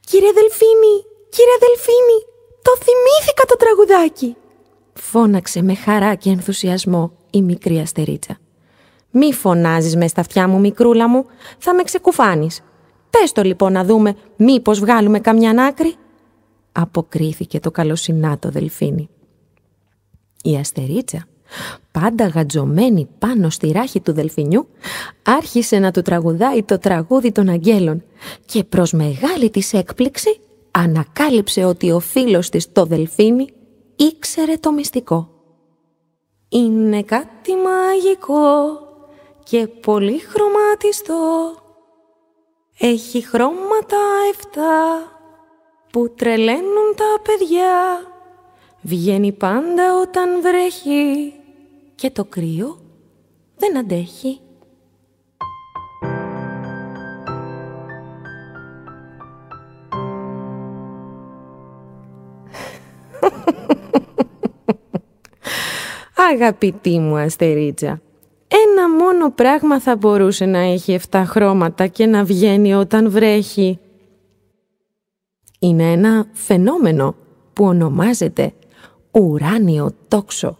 «Κύριε 0.00 0.32
Δελφίνη, 0.32 0.96
κύριε 1.28 1.56
Δελφίνη, 1.60 2.18
το 2.62 2.70
θυμήθηκα 2.76 3.44
το 3.46 3.56
τραγουδάκι!» 3.56 4.36
φώναξε 4.92 5.62
με 5.62 5.74
χαρά 5.74 6.14
και 6.14 6.30
ενθουσιασμό 6.30 7.12
η 7.30 7.42
μικρή 7.42 7.78
αστερίτσα. 7.78 8.38
«Μη 9.16 9.32
φωνάζεις 9.32 9.96
μες 9.96 10.10
στα 10.10 10.20
αυτιά 10.20 10.48
μου, 10.48 10.60
μικρούλα 10.60 11.08
μου, 11.08 11.26
θα 11.58 11.74
με 11.74 11.82
ξεκουφάνεις. 11.82 12.60
Πες 13.10 13.32
το 13.32 13.42
λοιπόν 13.42 13.72
να 13.72 13.84
δούμε, 13.84 14.16
μήπως 14.36 14.80
βγάλουμε 14.80 15.20
καμιά 15.20 15.50
άκρη» 15.50 15.94
αποκρίθηκε 16.76 17.60
το 17.60 17.70
καλοσυνάτο 17.70 18.50
δελφίνι. 18.50 19.08
Η 20.42 20.56
αστερίτσα, 20.56 21.26
πάντα 21.92 22.26
γατζωμένη 22.26 23.08
πάνω 23.18 23.50
στη 23.50 23.70
ράχη 23.70 24.00
του 24.00 24.12
δελφινιού, 24.12 24.68
άρχισε 25.22 25.78
να 25.78 25.90
του 25.90 26.02
τραγουδάει 26.02 26.62
το 26.62 26.78
τραγούδι 26.78 27.32
των 27.32 27.48
αγγέλων 27.48 28.02
και 28.44 28.64
προς 28.64 28.92
μεγάλη 28.92 29.50
της 29.50 29.72
έκπληξη 29.72 30.40
ανακάλυψε 30.70 31.64
ότι 31.64 31.90
ο 31.90 32.00
φίλος 32.00 32.48
της 32.48 32.72
το 32.72 32.84
δελφίνι 32.84 33.46
ήξερε 33.96 34.56
το 34.56 34.72
μυστικό. 34.72 35.28
Είναι 36.48 37.02
κάτι 37.02 37.52
μαγικό 37.54 38.48
και 39.44 39.66
πολύ 39.66 40.18
χρωματιστό. 40.18 41.54
Έχει 42.78 43.20
χρώματα 43.20 43.98
εφτά 44.30 45.08
που 45.92 46.14
τρελαίνουν 46.14 46.94
τα 46.96 47.20
παιδιά. 47.22 48.00
Βγαίνει 48.80 49.32
πάντα 49.32 50.00
όταν 50.00 50.42
βρέχει 50.42 51.32
και 51.94 52.10
το 52.10 52.24
κρύο 52.24 52.78
δεν 53.56 53.78
αντέχει. 53.78 54.40
Αγαπητή 66.32 66.98
μου 66.98 67.16
αστερίτσα, 67.16 68.00
ένα 68.54 68.90
μόνο 69.04 69.30
πράγμα 69.30 69.80
θα 69.80 69.96
μπορούσε 69.96 70.44
να 70.44 70.58
έχει 70.58 70.98
7 71.10 71.22
χρώματα 71.26 71.86
και 71.86 72.06
να 72.06 72.24
βγαίνει 72.24 72.74
όταν 72.74 73.10
βρέχει. 73.10 73.78
Είναι 75.58 75.92
ένα 75.92 76.26
φαινόμενο 76.32 77.14
που 77.52 77.64
ονομάζεται 77.64 78.52
ουράνιο 79.10 79.90
τόξο. 80.08 80.58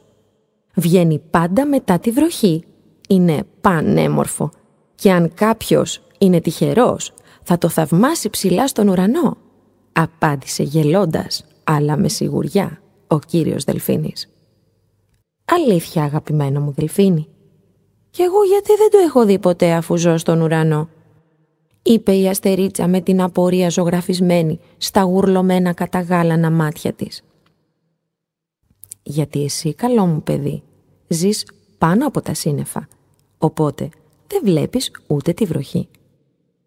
Βγαίνει 0.75 1.19
πάντα 1.31 1.67
μετά 1.67 1.99
τη 1.99 2.11
βροχή. 2.11 2.65
Είναι 3.09 3.43
πανέμορφο. 3.61 4.51
Και 4.95 5.13
αν 5.13 5.35
κάποιος 5.35 6.03
είναι 6.19 6.41
τυχερός, 6.41 7.13
θα 7.43 7.59
το 7.59 7.69
θαυμάσει 7.69 8.31
ψηλά 8.31 8.69
στον 8.69 8.89
ουρανό. 8.89 9.37
Απάντησε 9.93 10.63
γελώντας, 10.63 11.45
αλλά 11.65 11.97
με 11.97 12.09
σιγουριά, 12.09 12.81
ο 13.07 13.19
κύριος 13.19 13.65
Δελφίνης. 13.65 14.29
Αλήθεια 15.45 16.03
αγαπημένο 16.03 16.61
μου 16.61 16.73
Δελφίνη. 16.77 17.29
Κι 18.15 18.23
εγώ 18.23 18.45
γιατί 18.45 18.77
δεν 18.77 18.91
το 18.91 18.99
έχω 18.99 19.25
δει 19.25 19.39
ποτέ 19.39 19.73
αφού 19.73 19.97
ζω 19.97 20.17
στον 20.17 20.41
ουρανό. 20.41 20.89
Είπε 21.83 22.13
η 22.13 22.29
αστερίτσα 22.29 22.87
με 22.87 23.01
την 23.01 23.21
απορία 23.21 23.69
ζωγραφισμένη 23.69 24.61
στα 24.77 25.03
γουρλωμένα 25.03 25.73
καταγάλανα 25.73 26.51
μάτια 26.51 26.93
της. 26.93 27.23
Γιατί 29.03 29.45
εσύ 29.45 29.75
καλό 29.75 30.07
μου 30.07 30.23
παιδί 30.23 30.63
ζεις 31.09 31.47
πάνω 31.79 32.07
από 32.07 32.21
τα 32.21 32.35
σύννεφα, 32.35 32.89
οπότε 33.39 33.89
δεν 34.27 34.41
βλέπεις 34.45 34.91
ούτε 35.07 35.33
τη 35.33 35.45
βροχή. 35.45 35.89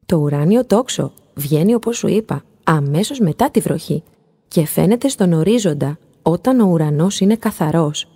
Το 0.05 0.17
ουράνιο 0.17 0.65
τόξο 0.65 1.11
βγαίνει 1.33 1.73
όπως 1.73 1.97
σου 1.97 2.07
είπα 2.07 2.43
αμέσως 2.63 3.19
μετά 3.19 3.49
τη 3.49 3.59
βροχή 3.59 4.03
και 4.47 4.65
φαίνεται 4.65 5.07
στον 5.07 5.33
ορίζοντα 5.33 5.97
όταν 6.21 6.59
ο 6.59 6.67
ουρανός 6.67 7.19
είναι 7.19 7.35
καθαρός 7.35 8.07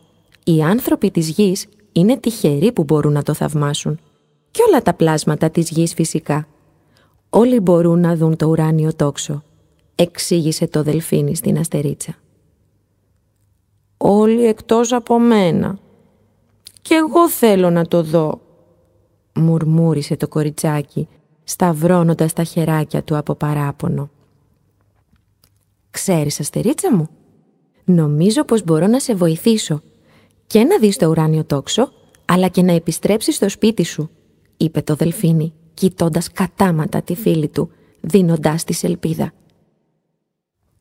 οι 0.44 0.62
άνθρωποι 0.62 1.12
της 1.12 1.30
γης 1.30 1.68
είναι 1.92 2.18
τυχεροί 2.18 2.72
που 2.72 2.84
μπορούν 2.84 3.14
να 3.14 3.24
το 3.24 3.34
θαυμάσουν. 3.34 4.00
Και 4.52 4.62
όλα 4.68 4.82
τα 4.82 4.94
πλάσματα 4.94 5.50
της 5.50 5.70
γης 5.70 5.94
φυσικά. 5.94 6.48
Όλοι 7.30 7.60
μπορούν 7.60 8.00
να 8.00 8.16
δουν 8.16 8.36
το 8.36 8.48
ουράνιο 8.48 8.94
τόξο, 8.96 9.44
εξήγησε 9.96 10.68
το 10.68 10.84
δελφίνι 10.84 11.36
στην 11.36 11.58
αστερίτσα. 11.58 12.16
Όλοι 13.98 14.46
εκτός 14.46 14.92
από 14.92 15.20
μένα. 15.20 15.80
Κι 16.82 16.94
εγώ 16.94 17.30
θέλω 17.30 17.70
να 17.70 17.86
το 17.86 18.04
δω, 18.04 18.42
μουρμούρισε 19.34 20.16
το 20.16 20.28
κοριτσάκι, 20.28 21.08
σταυρώνοντας 21.44 22.34
τα 22.34 22.44
χεράκια 22.44 23.04
του 23.04 23.18
από 23.18 23.36
παράπονο. 23.36 24.10
«Ξέρεις, 25.92 26.40
αστερίτσα 26.40 26.96
μου, 26.96 27.10
νομίζω 27.86 28.44
πως 28.44 28.64
μπορώ 28.64 28.88
να 28.88 29.00
σε 29.00 29.16
βοηθήσω 29.16 29.82
και 30.52 30.64
να 30.64 30.78
δεις 30.80 30.98
το 30.98 31.08
ουράνιο 31.08 31.46
τόξο, 31.46 31.92
αλλά 32.26 32.48
και 32.48 32.62
να 32.62 32.72
επιστρέψεις 32.72 33.36
στο 33.36 33.50
σπίτι 33.50 33.84
σου, 33.84 34.10
είπε 34.58 34.82
το 34.82 34.96
δελφίνι, 34.96 35.54
κοιτώντας 35.74 36.32
κατάματα 36.32 37.02
τη 37.02 37.16
φίλη 37.16 37.48
του, 37.48 37.72
δίνοντάς 38.02 38.64
της 38.64 38.84
ελπίδα. 38.84 39.32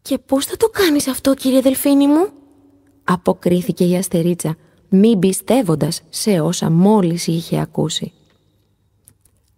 «Και 0.02 0.18
πώς 0.18 0.46
θα 0.46 0.56
το 0.56 0.68
κάνεις 0.68 1.09
αυτό, 1.09 1.35
κύριε 1.35 1.61
δελφίνι 1.61 2.06
μου» 2.06 2.28
αποκρίθηκε 3.04 3.85
η 3.85 3.96
αστερίτσα, 3.96 4.56
μη 4.88 5.16
πιστεύοντας 5.16 6.02
σε 6.09 6.40
όσα 6.40 6.70
μόλις 6.70 7.26
είχε 7.26 7.61
ακούσει. 7.61 8.12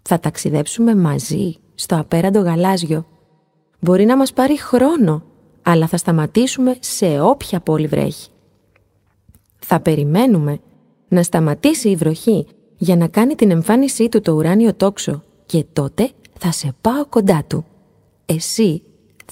«Θα 0.02 0.20
ταξιδέψουμε 0.20 0.94
μαζί 0.94 1.56
στο 1.74 1.96
απέραντο 1.96 2.40
γαλάζιο. 2.40 3.06
Μπορεί 3.78 4.04
να 4.04 4.16
μας 4.16 4.32
πάρει 4.32 4.58
χρόνο, 4.58 5.22
αλλά 5.62 5.86
θα 5.86 5.96
σταματήσουμε 5.96 6.76
σε 6.80 7.20
όποια 7.20 7.60
πόλη 7.60 7.86
βρέχει. 7.86 8.31
Θα 9.64 9.80
περιμένουμε 9.80 10.58
να 11.08 11.22
σταματήσει 11.22 11.88
η 11.88 11.96
βροχή 11.96 12.46
για 12.76 12.96
να 12.96 13.08
κάνει 13.08 13.34
την 13.34 13.50
εμφάνισή 13.50 14.08
του 14.08 14.20
το 14.20 14.32
ουράνιο 14.32 14.74
τόξο 14.74 15.22
και 15.46 15.64
τότε 15.72 16.10
θα 16.38 16.52
σε 16.52 16.74
πάω 16.80 17.06
κοντά 17.06 17.44
του. 17.46 17.64
Εσύ 18.26 18.82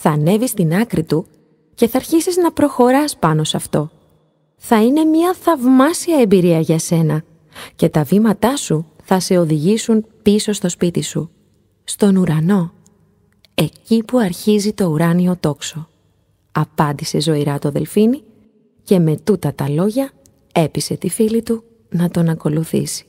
θα 0.01 0.11
ανέβεις 0.11 0.51
στην 0.51 0.75
άκρη 0.75 1.03
του 1.03 1.27
και 1.75 1.89
θα 1.89 1.97
αρχίσεις 1.97 2.37
να 2.37 2.53
προχωράς 2.53 3.17
πάνω 3.17 3.45
σε 3.45 3.57
αυτό. 3.57 3.91
Θα 4.57 4.83
είναι 4.83 5.05
μια 5.05 5.35
θαυμάσια 5.41 6.21
εμπειρία 6.21 6.61
για 6.61 6.79
σένα 6.79 7.23
και 7.77 7.89
τα 7.89 8.03
βήματά 8.03 8.57
σου 8.57 8.87
θα 9.03 9.21
σε 9.21 9.39
οδηγήσουν 9.39 10.07
πίσω 10.23 10.53
στο 10.53 10.69
σπίτι 10.69 11.03
σου, 11.03 11.31
στον 11.85 12.17
ουρανό, 12.17 12.73
εκεί 13.55 14.03
που 14.05 14.19
αρχίζει 14.19 14.73
το 14.73 14.87
ουράνιο 14.87 15.37
τόξο. 15.41 15.89
Απάντησε 16.53 17.21
ζωηρά 17.21 17.59
το 17.59 17.71
δελφίνι 17.71 18.23
και 18.83 18.99
με 18.99 19.17
τούτα 19.17 19.55
τα 19.55 19.69
λόγια 19.69 20.11
έπεισε 20.53 20.97
τη 20.97 21.09
φίλη 21.09 21.43
του 21.43 21.65
να 21.89 22.09
τον 22.09 22.29
ακολουθήσει. 22.29 23.05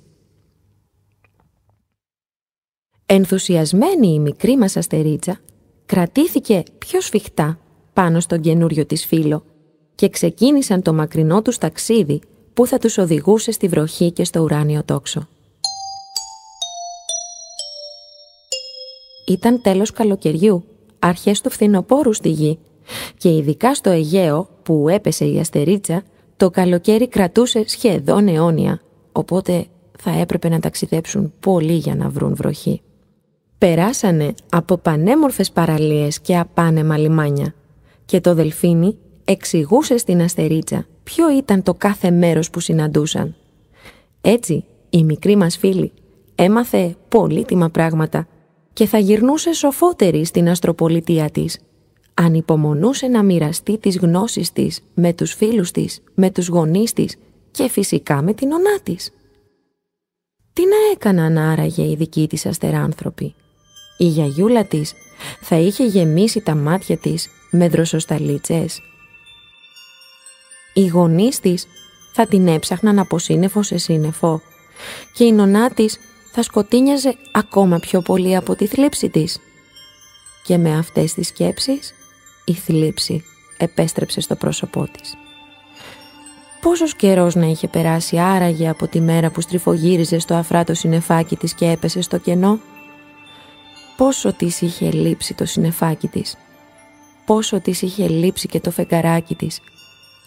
Ενθουσιασμένη 3.06 4.08
η 4.08 4.20
μικρή 4.20 4.58
μας 4.58 4.78
αστερίτσα 4.78 5.40
κρατήθηκε 5.86 6.64
πιο 6.78 7.02
σφιχτά 7.02 7.60
πάνω 7.94 8.20
στον 8.20 8.42
καινούριο 8.42 8.86
της 8.86 9.06
φίλο 9.06 9.44
και 9.96 10.10
ξεκίνησαν 10.10 10.82
το 10.82 10.94
μακρινό 10.94 11.42
τους 11.42 11.58
ταξίδι 11.58 12.22
που 12.54 12.68
θα 12.68 12.78
τους 12.78 12.98
οδηγούσε 12.98 13.52
στη 13.52 13.68
βροχή 13.68 14.12
και 14.12 14.24
στο 14.24 14.42
ουράνιο 14.42 14.84
τόξο. 14.84 15.28
Ήταν 19.28 19.62
τέλος 19.62 19.92
καλοκαιριού, 19.92 20.64
αρχές 21.00 21.42
του 21.42 21.50
φθινοπόρου 21.50 22.14
στη 22.14 22.30
γη 22.30 22.60
και 23.18 23.36
ειδικά 23.36 23.76
στο 23.76 23.90
Αιγαίο 23.90 24.50
που 24.64 24.90
έπεσε 24.90 25.26
η 25.26 25.40
αστερίτσα 25.40 26.04
το 26.42 26.50
καλοκαίρι 26.50 27.08
κρατούσε 27.08 27.64
σχεδόν 27.68 28.28
αιώνια, 28.28 28.82
οπότε 29.12 29.66
θα 30.00 30.12
έπρεπε 30.12 30.50
να 30.50 30.60
ταξιδέψουν 30.60 31.34
πολύ 31.40 31.74
για 31.74 31.96
να 31.96 32.10
βρουν 32.10 32.36
βροχή. 32.36 32.82
Περάσανε 33.58 34.34
από 34.50 34.78
πανέμορφες 34.78 35.52
παραλίες 35.52 36.20
και 36.20 36.38
απάνεμα 36.38 36.98
λιμάνια 36.98 37.54
και 38.06 38.22
το 38.22 38.34
δελφίνι 38.34 38.98
εξηγούσε 39.26 39.98
στην 39.98 40.22
αστερίτσα 40.22 40.86
ποιο 41.04 41.38
ήταν 41.38 41.64
το 41.64 41.74
κάθε 41.74 42.12
μέρος 42.12 42.50
που 42.50 42.60
συναντούσαν. 42.60 43.36
Έτσι, 44.22 44.66
η 44.90 45.04
μικρή 45.04 45.36
μας 45.36 45.58
φίλη 45.58 45.92
έμαθε 46.36 46.96
πολύτιμα 47.10 47.70
πράγματα 47.70 48.28
και 48.74 48.86
θα 48.86 48.98
γυρνούσε 48.98 49.54
σοφότερη 49.54 50.26
στην 50.26 50.50
αστροπολιτεία 50.50 51.30
της 51.30 51.60
ανυπομονούσε 52.22 53.08
να 53.08 53.24
μοιραστεί 53.24 53.78
τις 53.78 53.98
γνώσεις 53.98 54.52
της 54.52 54.82
με 54.94 55.14
τους 55.14 55.34
φίλους 55.34 55.72
της, 55.72 56.02
με 56.14 56.30
τους 56.30 56.48
γονείς 56.48 56.94
της 56.94 57.16
και 57.52 57.70
φυσικά 57.70 58.22
με 58.22 58.34
την 58.34 58.52
ονά 58.52 58.80
της. 58.84 59.12
Τι 60.54 60.62
να 60.62 60.76
έκαναν 60.94 61.38
άραγε 61.38 61.84
οι 61.84 61.96
δικοί 61.96 62.28
της 62.28 62.46
αστεράνθρωποι. 62.46 63.34
Η 63.98 64.06
γιαγιούλα 64.06 64.66
της 64.66 64.94
θα 65.42 65.56
είχε 65.56 65.86
γεμίσει 65.86 66.42
τα 66.42 66.56
μάτια 66.56 66.98
της 66.98 67.30
με 67.52 67.68
δροσοσταλίτσες. 67.68 68.82
Οι 70.74 70.88
γονείς 70.88 71.40
της 71.40 71.68
θα 72.14 72.26
την 72.28 72.48
έψαχναν 72.48 73.00
από 73.00 73.20
σύννεφο 73.20 73.64
σε 73.64 73.78
σύννεφο 73.78 74.42
και 75.14 75.24
η 75.24 75.32
νονά 75.32 75.70
της 75.70 75.98
θα 76.32 76.44
σκοτίνιαζε 76.44 77.16
ακόμα 77.32 77.80
πιο 77.80 78.02
πολύ 78.02 78.36
από 78.36 78.56
τη 78.56 78.68
θλίψη 78.68 79.10
της. 79.10 79.40
Και 80.44 80.58
με 80.58 80.78
αυτές 80.78 81.14
τις 81.14 81.28
σκέψεις 81.28 81.94
η 82.52 82.54
θλίψη 82.54 83.24
επέστρεψε 83.58 84.22
στο 84.22 84.36
πρόσωπό 84.36 84.88
της. 84.92 85.16
Πόσος 86.62 86.96
καιρός 86.96 87.36
να 87.36 87.46
είχε 87.46 87.68
περάσει 87.68 88.18
άραγε 88.18 88.70
από 88.70 88.88
τη 88.88 89.02
μέρα 89.02 89.30
που 89.30 89.42
στριφογύριζε 89.42 90.20
στο 90.20 90.34
αφράτο 90.34 90.74
συνεφάκι 90.74 91.36
της 91.36 91.54
και 91.54 91.66
έπεσε 91.66 92.02
στο 92.02 92.18
κενό; 92.18 92.60
Πόσο 93.98 94.34
της 94.34 94.62
είχε 94.62 94.92
λείψει 94.92 95.34
το 95.34 95.46
συνεφάκι 95.46 96.08
της; 96.08 96.38
Πόσο 97.26 97.60
της 97.60 97.82
είχε 97.82 98.08
λείψει 98.08 98.48
και 98.48 98.60
το 98.60 98.72
φεγγαράκι 98.72 99.36
της; 99.36 99.60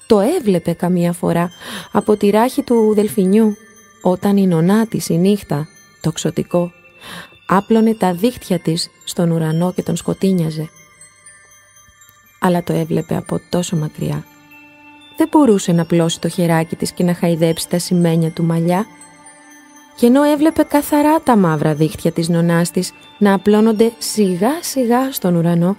Το 0.07 0.21
έβλεπε 0.21 0.73
καμία 0.73 1.13
φορά 1.13 1.51
από 1.93 2.17
τη 2.17 2.31
ράχη 2.31 2.63
του 2.63 2.93
δελφινιού 2.95 3.57
όταν 4.03 4.37
η 4.37 4.47
νονά 4.47 4.87
της 4.87 5.09
η 5.09 5.19
νύχτα, 5.19 5.67
το 6.01 6.13
ξωτικό, 6.13 6.73
άπλωνε 7.47 7.95
τα 7.95 8.15
δίχτυα 8.15 8.59
της 8.59 8.91
στον 9.05 9.31
ουρανό 9.31 9.73
και 9.73 9.83
τον 9.83 9.97
σκοτίνιαζε. 9.97 10.71
Αλλά 12.47 12.63
το 12.63 12.73
έβλεπε 12.73 13.17
από 13.17 13.41
τόσο 13.49 13.77
μακριά 13.77 14.25
δεν 15.17 15.29
μπορούσε 15.31 15.73
να 15.73 15.85
πλώσει 15.85 16.21
το 16.21 16.29
χεράκι 16.29 16.77
της 16.77 16.93
και 16.93 17.05
να 17.05 17.15
χαϊδέψει 17.15 17.69
τα 17.69 17.79
σημαίνια 17.79 18.31
του 18.31 18.45
μαλλιά 18.45 18.87
και 19.97 20.07
ενώ 20.07 20.23
έβλεπε 20.23 20.63
καθαρά 20.63 21.21
τα 21.21 21.37
μαύρα 21.37 21.75
δίχτυα 21.75 22.13
της 22.13 22.29
νονάς 22.29 22.71
της 22.71 22.93
να 23.19 23.35
απλώνονται 23.35 23.93
σιγά 23.99 24.63
σιγά 24.63 25.13
στον 25.13 25.35
ουρανό, 25.35 25.77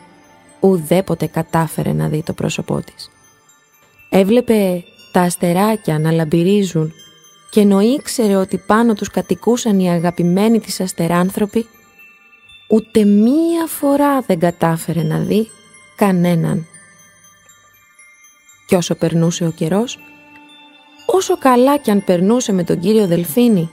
ουδέποτε 0.60 1.28
κατάφερε 1.28 1.94
να 1.94 2.08
δει 2.08 2.24
το 2.24 2.34
πρόσωπό 2.34 2.82
της. 2.82 3.10
Έβλεπε 4.10 4.84
τα 5.12 5.22
αστεράκια 5.22 6.00
να 6.00 6.12
λαμπυρίζουν 6.12 6.94
και 7.50 7.60
ενώ 7.60 7.82
ήξερε 7.82 8.36
ότι 8.36 8.58
πάνω 8.58 8.94
τους 8.94 9.10
κατοικούσαν 9.10 9.80
οι 9.80 9.92
αγαπημένοι 9.92 10.60
της 10.60 10.80
αστεράνθρωποι, 10.80 11.66
ούτε 12.70 13.04
μία 13.04 13.66
φορά 13.68 14.22
δεν 14.22 14.40
κατάφερε 14.40 15.04
να 15.04 15.20
δει 15.20 15.50
κανέναν 15.96 16.68
και 18.66 18.76
όσο 18.76 18.96
περνούσε 18.96 19.46
ο 19.46 19.52
καιρός, 19.52 20.00
όσο 21.06 21.38
καλά 21.38 21.78
κι 21.78 21.92
αν 21.92 22.04
περνούσε 22.04 22.52
με 22.52 22.64
τον 22.64 22.80
κύριο 22.80 23.08
Δελφίνη, 23.08 23.70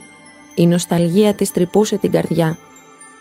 η 0.54 0.66
νοσταλγία 0.66 1.34
της 1.34 1.50
τρυπούσε 1.50 1.96
την 1.96 2.10
καρδιά 2.10 2.58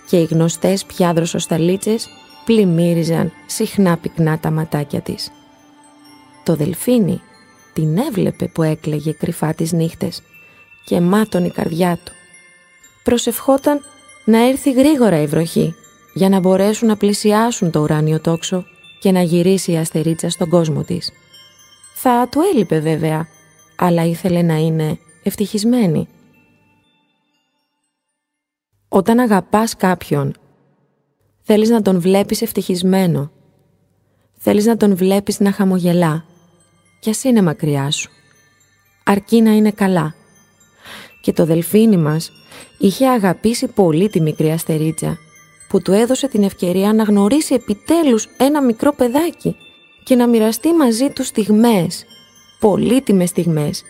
και 0.08 0.18
οι 0.18 0.24
γνωστές 0.24 0.86
πια 0.86 1.14
δροσοσταλίτσες 1.14 2.10
πλημμύριζαν 2.46 3.32
συχνά 3.46 3.98
πυκνά 3.98 4.40
τα 4.40 4.52
ματάκια 4.52 5.02
της. 5.02 5.32
Το 6.44 6.56
Δελφίνη 6.56 7.22
την 7.74 7.98
έβλεπε 7.98 8.48
που 8.48 8.64
έκλαιγε 8.64 9.12
κρυφά 9.12 9.54
τις 9.54 9.72
νύχτες 9.72 10.22
και 10.86 11.02
μάτων 11.02 11.46
η 11.46 11.50
καρδιά 11.50 12.00
του. 12.04 12.12
Προσευχόταν 13.04 13.82
να 14.26 14.48
έρθει 14.48 14.72
γρήγορα 14.72 15.22
η 15.22 15.26
βροχή 15.26 15.76
για 16.14 16.30
να 16.30 16.40
μπορέσουν 16.40 16.88
να 16.88 16.98
πλησιάσουν 16.98 17.72
το 17.72 17.80
ουράνιο 17.80 18.20
τόξο 18.20 18.66
και 19.02 19.12
να 19.12 19.22
γυρίσει 19.22 19.72
η 19.72 19.78
αστερίτσα 19.78 20.30
στον 20.30 20.50
κόσμο 20.50 20.84
της. 20.84 21.12
Θα 21.96 22.28
του 22.32 22.40
έλειπε 22.54 22.80
βέβαια, 22.80 23.28
αλλά 23.76 24.06
ήθελε 24.06 24.42
να 24.42 24.56
είναι 24.56 24.98
ευτυχισμένη. 25.24 26.08
Όταν 28.88 29.20
αγαπάς 29.20 29.76
κάποιον, 29.76 30.36
θέλεις 31.42 31.70
να 31.70 31.82
τον 31.82 32.00
βλέπεις 32.00 32.42
ευτυχισμένο. 32.42 33.32
Θέλεις 34.38 34.66
να 34.66 34.78
τον 34.78 34.96
βλέπεις 34.96 35.40
να 35.40 35.52
χαμογελά, 35.52 36.26
κι 37.00 37.10
ας 37.10 37.24
είναι 37.24 37.42
μακριά 37.42 37.92
σου. 37.92 38.10
Αρκεί 39.04 39.42
να 39.42 39.52
είναι 39.52 39.72
καλά. 39.72 40.16
Και 41.22 41.34
το 41.34 41.46
δελφίνι 41.46 41.98
μας 41.98 42.32
είχε 42.78 43.08
αγαπήσει 43.08 43.68
πολύ 43.68 44.10
τη 44.10 44.22
μικρή 44.22 44.52
αστερίτσα, 44.52 45.18
που 45.72 45.82
του 45.82 45.92
έδωσε 45.92 46.28
την 46.28 46.44
ευκαιρία 46.44 46.94
να 46.94 47.04
γνωρίσει 47.04 47.54
επιτέλους 47.54 48.30
ένα 48.38 48.62
μικρό 48.62 48.94
παιδάκι 48.94 49.56
και 50.04 50.16
να 50.16 50.28
μοιραστεί 50.28 50.74
μαζί 50.74 51.10
του 51.10 51.24
στιγμές, 51.24 52.06
πολύτιμες 52.60 53.30
στιγμές, 53.30 53.84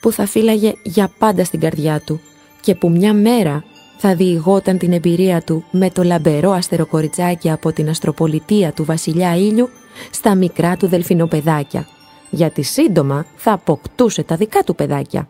που 0.00 0.12
θα 0.12 0.26
φύλαγε 0.26 0.74
για 0.82 1.12
πάντα 1.18 1.44
στην 1.44 1.60
καρδιά 1.60 2.00
του 2.00 2.20
και 2.60 2.74
που 2.74 2.90
μια 2.90 3.14
μέρα 3.14 3.64
θα 3.96 4.14
διηγόταν 4.14 4.78
την 4.78 4.92
εμπειρία 4.92 5.42
του 5.42 5.64
με 5.70 5.90
το 5.90 6.02
λαμπερό 6.02 6.50
αστεροκοριτσάκι 6.50 7.50
από 7.50 7.72
την 7.72 7.88
αστροπολιτεία 7.88 8.72
του 8.72 8.84
βασιλιά 8.84 9.36
Ήλιου 9.36 9.68
στα 10.10 10.34
μικρά 10.34 10.76
του 10.76 10.86
δελφινοπεδάκια, 10.86 11.88
γιατί 12.30 12.62
σύντομα 12.62 13.26
θα 13.36 13.52
αποκτούσε 13.52 14.22
τα 14.22 14.36
δικά 14.36 14.62
του 14.62 14.74
παιδάκια. 14.74 15.28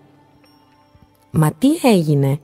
«Μα 1.30 1.52
τι 1.52 1.68
έγινε» 1.82 2.38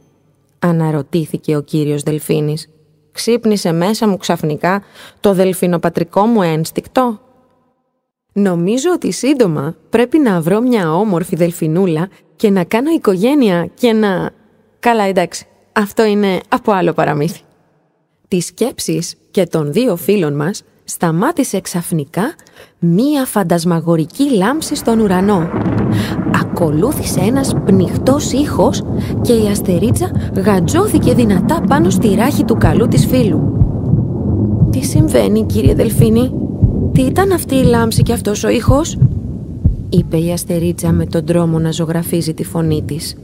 αναρωτήθηκε 0.59 1.57
ο 1.57 1.63
κύριος 1.63 2.03
Δελφίνης. 2.03 2.69
«Ξύπνησε 3.13 3.73
μέσα 3.73 4.09
μου 4.09 4.17
ξαφνικά 4.17 4.83
το 5.21 5.35
δελφινοπατρικό 5.35 6.27
μου 6.27 6.43
ένστικτο» 6.43 7.21
Νομίζω 8.33 8.91
ότι 8.95 9.13
σύντομα 9.13 9.75
πρέπει 9.91 10.19
να 10.19 10.41
βρω 10.41 10.61
μια 10.61 10.95
όμορφη 10.95 11.37
δελφινούλα 11.37 12.09
και 12.37 12.51
να 12.51 12.65
κάνω 12.65 12.91
οικογένεια 12.91 13.71
και 13.75 13.93
να... 13.93 14.31
Καλά 14.79 15.05
εντάξει, 15.05 15.47
αυτό 15.73 16.05
είναι 16.05 16.41
από 16.49 16.73
άλλο 16.73 16.93
παραμύθι. 16.93 17.41
Τις 18.29 18.47
σκέψεις 18.47 19.17
και 19.31 19.47
των 19.47 19.73
δύο 19.73 19.97
φίλων 19.97 20.33
μας 20.33 20.63
σταμάτησε 20.85 21.61
ξαφνικά 21.61 22.35
μία 22.79 23.25
φαντασμαγορική 23.25 24.37
λάμψη 24.37 24.75
στον 24.75 25.01
ουρανό. 25.01 25.49
Ακολούθησε 26.43 27.21
ένας 27.21 27.55
πνιχτός 27.65 28.33
ήχος 28.33 28.83
και 29.21 29.33
η 29.33 29.47
αστερίτσα 29.47 30.11
γατζώθηκε 30.35 31.15
δυνατά 31.15 31.61
πάνω 31.69 31.91
στη 31.91 32.15
ράχη 32.15 32.45
του 32.45 32.57
καλού 32.57 32.89
της 32.89 33.07
φίλου. 33.07 33.57
«Τι 34.71 34.85
συμβαίνει 34.85 35.45
κύριε 35.47 35.75
Δελφίνη» 35.75 36.33
«Τι 36.93 37.03
ήταν 37.03 37.33
αυτή 37.33 37.55
η 37.55 37.63
λάμψη 37.63 38.03
και 38.03 38.13
αυτός 38.13 38.45
ο 38.45 38.49
ήχος» 38.49 38.99
είπε 39.89 40.17
η 40.17 40.33
αστερίτσα 40.33 40.93
με 40.93 41.07
τον 41.07 41.25
τρόμο 41.25 41.59
να 41.59 41.71
ζωγραφίζει 41.71 42.35
τη 42.35 42.45
φωνή 42.45 42.83
της. 42.83 43.17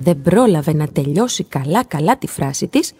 Δεν 0.00 0.22
πρόλαβε 0.22 0.72
να 0.72 0.86
τελειώσει 0.86 1.44
καλά-καλά 1.44 2.16
τη 2.18 2.26
φράση 2.26 2.66
της 2.66 2.92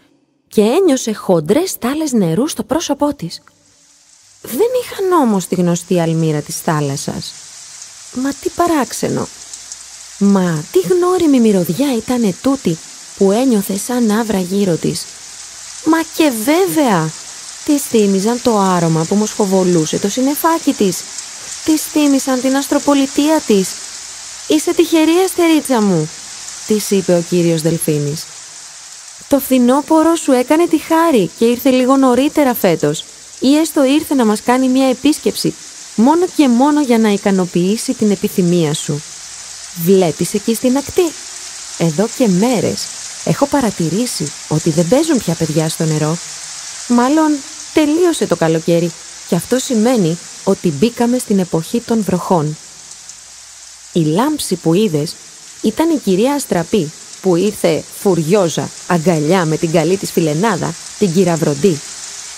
και 0.53 0.61
ένιωσε 0.61 1.13
χοντρές 1.13 1.71
στάλες 1.71 2.13
νερού 2.13 2.49
στο 2.49 2.63
πρόσωπό 2.63 3.15
της. 3.15 3.43
Δεν 4.43 4.69
είχαν 4.83 5.21
όμως 5.21 5.47
τη 5.47 5.55
γνωστή 5.55 6.01
αλμύρα 6.01 6.41
της 6.41 6.61
θάλασσας. 6.61 7.33
Μα 8.13 8.31
τι 8.31 8.49
παράξενο. 8.49 9.29
Μα 10.19 10.65
τι 10.73 10.79
γνώριμη 10.79 11.41
μυρωδιά 11.41 11.97
ήταν 11.97 12.35
τούτη 12.43 12.79
που 13.17 13.31
ένιωθε 13.31 13.77
σαν 13.77 14.11
άβρα 14.11 14.39
γύρω 14.39 14.75
της. 14.75 15.05
Μα 15.85 15.99
και 16.17 16.33
βέβαια 16.45 17.11
Της 17.65 17.83
θύμιζαν 17.83 18.43
το 18.43 18.59
άρωμα 18.59 19.05
που 19.05 19.15
μοσχοβολούσε 19.15 19.99
το 19.99 20.09
συνεφάκι 20.09 20.73
της. 20.73 21.03
Της 21.65 21.83
θύμισαν 21.83 22.41
την 22.41 22.57
αστροπολιτεία 22.57 23.41
της. 23.47 23.75
«Είσαι 24.49 24.75
τυχερή, 24.75 25.13
αστερίτσα 25.25 25.81
μου», 25.81 26.09
της 26.67 26.91
είπε 26.91 27.17
ο 27.17 27.25
κύριος 27.29 27.63
Δελφίνης. 27.63 28.27
«Το 29.29 29.39
φθινόπωρο 29.41 30.15
σου 30.15 30.33
έκανε 30.33 30.67
τη 30.67 30.79
χάρη 30.79 31.31
και 31.39 31.45
ήρθε 31.45 31.71
λίγο 31.71 31.97
νωρίτερα 31.97 32.55
φέτος 32.55 33.05
ή 33.41 33.57
έστω 33.57 33.85
ήρθε 33.85 34.15
να 34.15 34.25
μας 34.25 34.43
κάνει 34.43 34.69
μια 34.69 34.89
επίσκεψη 34.89 35.55
μόνο 35.95 36.27
και 36.37 36.49
μόνο 36.49 36.81
για 36.81 36.99
να 36.99 37.09
ικανοποιήσει 37.09 37.95
την 37.95 38.11
επιθυμία 38.11 38.75
σου. 38.75 39.03
Βλέπεις 39.85 40.35
εκεί 40.35 40.55
στην 40.55 40.77
ακτή. 40.77 41.13
Εδώ 41.79 42.09
και 42.17 42.29
μέρες 42.29 42.87
έχω 43.25 43.47
παρατηρήσει 43.47 44.33
ότι 44.49 44.71
δεν 44.71 44.89
παίζουν 44.89 45.19
πια 45.19 45.35
παιδιά 45.35 45.69
στο 45.69 45.85
νερό. 45.85 46.17
Μάλλον 46.89 47.31
τελείωσε 47.75 48.27
το 48.27 48.37
καλοκαίρι 48.37 48.93
και 49.29 49.35
αυτό 49.35 49.59
σημαίνει 49.59 50.19
ότι 50.45 50.69
μπήκαμε 50.69 51.19
στην 51.19 51.39
εποχή 51.39 51.81
των 51.81 52.03
βροχών. 52.03 52.57
Η 53.93 54.01
λάμψη 54.01 54.55
που 54.55 54.75
είδες 54.75 55.15
ήταν 55.63 55.91
η 55.91 55.99
κυρία 55.99 56.35
Αστραπή 56.35 56.93
που 57.23 57.37
ήρθε 57.37 57.83
φουριόζα 57.99 58.71
αγκαλιά 58.87 59.45
με 59.45 59.57
την 59.57 59.73
καλή 59.73 59.97
της 59.97 60.11
φιλενάδα, 60.11 60.75
την 60.99 61.13
κυρία 61.13 61.37
Βροντή. 61.37 61.81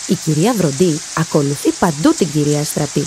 Η 0.06 0.14
κυρία 0.14 0.54
Βροντή 0.54 1.00
ακολουθεί 1.14 1.70
παντού 1.70 2.14
την 2.14 2.30
κυρία 2.32 2.60
Αστραπή 2.60 3.06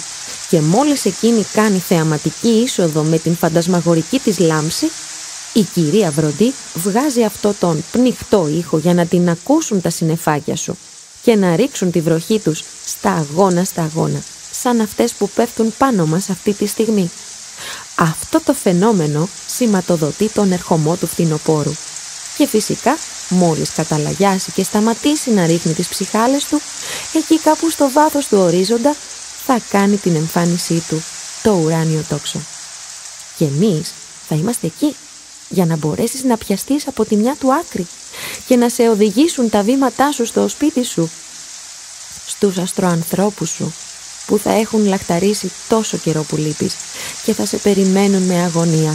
και 0.49 0.61
μόλις 0.61 1.05
εκείνη 1.05 1.45
κάνει 1.53 1.77
θεαματική 1.77 2.47
είσοδο 2.47 3.03
με 3.03 3.17
την 3.17 3.35
φαντασμαγορική 3.35 4.19
της 4.19 4.39
λάμψη, 4.39 4.91
η 5.53 5.61
κυρία 5.61 6.11
Βροντή 6.11 6.53
βγάζει 6.73 7.23
αυτό 7.23 7.53
τον 7.59 7.83
πνιχτό 7.91 8.47
ήχο 8.57 8.77
για 8.77 8.93
να 8.93 9.05
την 9.05 9.29
ακούσουν 9.29 9.81
τα 9.81 9.89
συνεφάκια 9.89 10.55
σου 10.55 10.77
και 11.21 11.35
να 11.35 11.55
ρίξουν 11.55 11.91
τη 11.91 12.01
βροχή 12.01 12.39
τους 12.39 12.63
στα 12.85 13.11
αγώνα 13.11 13.63
στα 13.63 13.81
αγώνα, 13.81 14.23
σαν 14.51 14.81
αυτές 14.81 15.13
που 15.13 15.29
πέφτουν 15.29 15.73
πάνω 15.77 16.05
μας 16.05 16.29
αυτή 16.29 16.53
τη 16.53 16.65
στιγμή. 16.65 17.09
Αυτό 17.99 18.41
το 18.41 18.53
φαινόμενο 18.53 19.29
σηματοδοτεί 19.47 20.29
τον 20.29 20.51
ερχομό 20.51 20.95
του 20.95 21.07
φθινοπόρου. 21.07 21.73
Και 22.37 22.47
φυσικά, 22.47 22.97
μόλις 23.29 23.71
καταλαγιάσει 23.71 24.51
και 24.51 24.63
σταματήσει 24.63 25.31
να 25.31 25.45
ρίχνει 25.45 25.73
τις 25.73 25.87
ψυχάλες 25.87 26.45
του, 26.45 26.61
εκεί 27.13 27.39
κάπου 27.39 27.69
στο 27.69 27.89
βάθος 27.91 28.27
του 28.27 28.37
ορίζοντα 28.37 28.95
θα 29.45 29.59
κάνει 29.69 29.97
την 29.97 30.15
εμφάνισή 30.15 30.83
του 30.87 31.03
το 31.43 31.51
ουράνιο 31.51 32.03
τόξο. 32.09 32.39
Και 33.37 33.45
εμείς 33.45 33.93
θα 34.27 34.35
είμαστε 34.35 34.67
εκεί 34.67 34.95
για 35.49 35.65
να 35.65 35.75
μπορέσεις 35.75 36.23
να 36.23 36.37
πιαστείς 36.37 36.87
από 36.87 37.05
τη 37.05 37.15
μια 37.15 37.35
του 37.39 37.53
άκρη 37.53 37.87
και 38.47 38.55
να 38.55 38.69
σε 38.69 38.89
οδηγήσουν 38.89 39.49
τα 39.49 39.61
βήματά 39.61 40.11
σου 40.11 40.25
στο 40.25 40.47
σπίτι 40.47 40.83
σου, 40.83 41.09
στους 42.27 42.57
αστροανθρώπους 42.57 43.49
σου 43.49 43.73
που 44.27 44.37
θα 44.37 44.51
έχουν 44.51 44.85
λαχταρίσει 44.85 45.51
τόσο 45.69 45.97
καιρό 45.97 46.23
που 46.23 46.35
λείπεις 46.35 46.75
και 47.23 47.33
θα 47.33 47.45
σε 47.45 47.57
περιμένουν 47.57 48.21
με 48.21 48.43
αγωνία. 48.43 48.93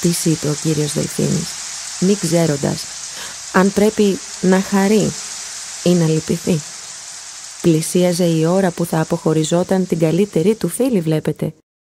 Τι 0.00 0.30
είπε 0.30 0.48
ο 0.48 0.54
κύριος 0.62 0.92
Δελφίνης, 0.92 1.48
μη 2.00 2.16
ξέροντας 2.16 2.84
αν 3.52 3.72
πρέπει 3.72 4.18
να 4.40 4.60
χαρεί 4.60 5.10
ή 5.84 5.90
να 5.90 6.06
λυπηθεί. 6.08 6.58
Πλησίαζε 7.62 8.24
η 8.24 8.44
ώρα 8.44 8.70
που 8.70 8.84
θα 8.84 9.00
αποχωριζόταν 9.00 9.86
την 9.86 9.98
καλύτερη 9.98 10.54
του 10.54 10.68
φίλη 10.68 11.00
βλέπετε. 11.00 11.54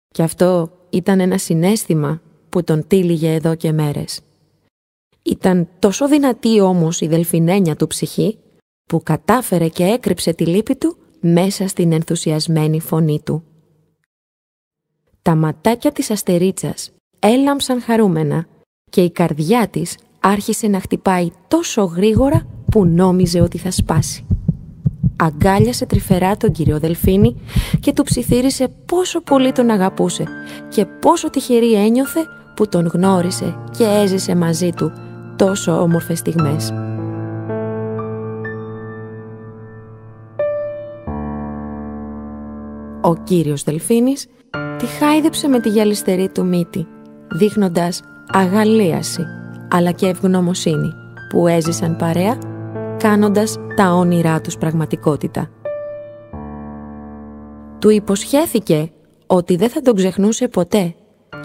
Και 0.07 0.23
αυτό 0.23 0.71
ήταν 0.89 1.19
ένα 1.19 1.37
συνέστημα 1.37 2.21
που 2.49 2.63
τον 2.63 2.87
τύλιγε 2.87 3.33
εδώ 3.33 3.55
και 3.55 3.71
μέρες. 3.71 4.19
Ήταν 5.23 5.67
τόσο 5.79 6.07
δυνατή 6.07 6.59
όμως 6.59 7.01
η 7.01 7.07
δελφινένια 7.07 7.75
του 7.75 7.87
ψυχή 7.87 8.37
που 8.89 9.03
κατάφερε 9.03 9.67
και 9.67 9.83
έκρυψε 9.83 10.33
τη 10.33 10.45
λύπη 10.45 10.75
του 10.75 10.97
μέσα 11.21 11.67
στην 11.67 11.91
ενθουσιασμένη 11.91 12.79
φωνή 12.79 13.21
του. 13.23 13.43
Τα 15.21 15.35
ματάκια 15.35 15.91
της 15.91 16.11
αστερίτσας 16.11 16.91
έλαμψαν 17.19 17.81
χαρούμενα 17.81 18.45
και 18.89 19.01
η 19.01 19.11
καρδιά 19.11 19.67
της 19.67 19.97
άρχισε 20.19 20.67
να 20.67 20.79
χτυπάει 20.79 21.29
τόσο 21.47 21.83
γρήγορα 21.83 22.45
που 22.71 22.85
νόμιζε 22.85 23.41
ότι 23.41 23.57
θα 23.57 23.71
σπάσει. 23.71 24.25
Αγκάλιασε 25.15 25.85
τρυφερά 25.85 26.37
τον 26.37 26.51
κύριο 26.51 26.79
Δελφίνη 26.79 27.35
και 27.79 27.93
του 27.93 28.03
ψιθύρισε 28.03 28.67
πόσο 28.85 29.21
πολύ 29.21 29.51
τον 29.51 29.69
αγαπούσε 29.69 30.23
και 30.69 30.85
πόσο 30.85 31.29
τυχερή 31.29 31.73
ένιωθε 31.73 32.25
που 32.55 32.67
τον 32.67 32.85
γνώρισε 32.85 33.55
και 33.77 33.83
έζησε 33.83 34.35
μαζί 34.35 34.69
του 34.69 34.91
τόσο 35.35 35.81
όμορφες 35.81 36.19
στιγμές. 36.19 36.73
Ο 43.01 43.15
κύριος 43.15 43.63
Δελφίνης 43.63 44.27
τη 44.77 44.85
χάιδεψε 44.85 45.47
με 45.47 45.59
τη 45.59 45.69
γυαλιστερή 45.69 46.29
του 46.29 46.45
μύτη, 46.45 46.87
δείχνοντας 47.31 48.01
αγαλίαση 48.27 49.25
αλλά 49.69 49.91
και 49.91 50.07
ευγνωμοσύνη 50.07 50.93
που 51.29 51.47
έζησαν 51.47 51.95
παρέα 51.95 52.37
κάνοντας 52.97 53.57
τα 53.75 53.93
όνειρά 53.93 54.41
τους 54.41 54.57
πραγματικότητα. 54.57 55.49
Του 57.79 57.89
υποσχέθηκε 57.89 58.91
ότι 59.27 59.55
δεν 59.55 59.69
θα 59.69 59.81
τον 59.81 59.95
ξεχνούσε 59.95 60.47
ποτέ 60.47 60.95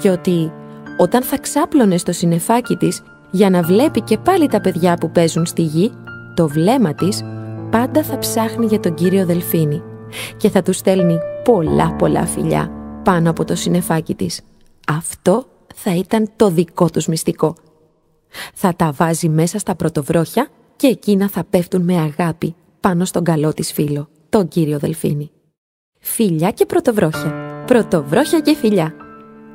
και 0.01 0.11
ότι 0.11 0.53
όταν 0.99 1.23
θα 1.23 1.38
ξάπλωνε 1.38 1.97
στο 1.97 2.12
συνεφάκι 2.12 2.77
της 2.77 3.03
για 3.31 3.51
να 3.51 3.62
βλέπει 3.62 4.01
και 4.01 4.19
πάλι 4.19 4.49
τα 4.49 4.61
παιδιά 4.61 4.95
που 4.95 5.11
παίζουν 5.11 5.47
στη 5.47 5.62
γη, 5.62 5.92
το 6.35 6.49
βλέμμα 6.49 6.95
της 6.95 7.25
πάντα 7.71 8.03
θα 8.03 8.19
ψάχνει 8.19 8.66
για 8.66 8.81
τον 8.81 8.95
κύριο 8.95 9.27
Δελφίνη 9.27 9.83
και 10.37 10.49
θα 10.49 10.62
του 10.62 10.73
στέλνει 10.73 11.19
πολλά 11.46 11.92
πολλά 11.92 12.26
φιλιά 12.26 12.70
πάνω 13.04 13.30
από 13.30 13.44
το 13.44 13.54
συνεφάκι 13.54 14.14
της. 14.14 14.40
Αυτό 14.88 15.44
θα 15.74 15.94
ήταν 15.94 16.30
το 16.37 16.50
δικό 16.50 16.90
τους 16.90 17.06
μυστικό. 17.06 17.54
Θα 18.54 18.74
τα 18.76 18.92
βάζει 18.92 19.28
μέσα 19.28 19.59
στα 19.59 19.74
πρωτοβρόχια 19.74 20.48
και 20.76 20.87
εκείνα 20.87 21.28
θα 21.28 21.44
πέφτουν 21.50 21.82
με 21.82 21.96
αγάπη 21.96 22.54
πάνω 22.80 23.04
στον 23.04 23.24
καλό 23.24 23.52
της 23.52 23.72
φίλο, 23.72 24.09
τον 24.28 24.48
κύριο 24.48 24.78
Δελφίνη. 24.78 25.30
Φιλιά 26.00 26.50
και 26.50 26.66
πρωτοβρόχια, 26.66 27.35
πρωτοβρόχια 27.66 28.40
και 28.40 28.54
φιλιά. 28.54 28.94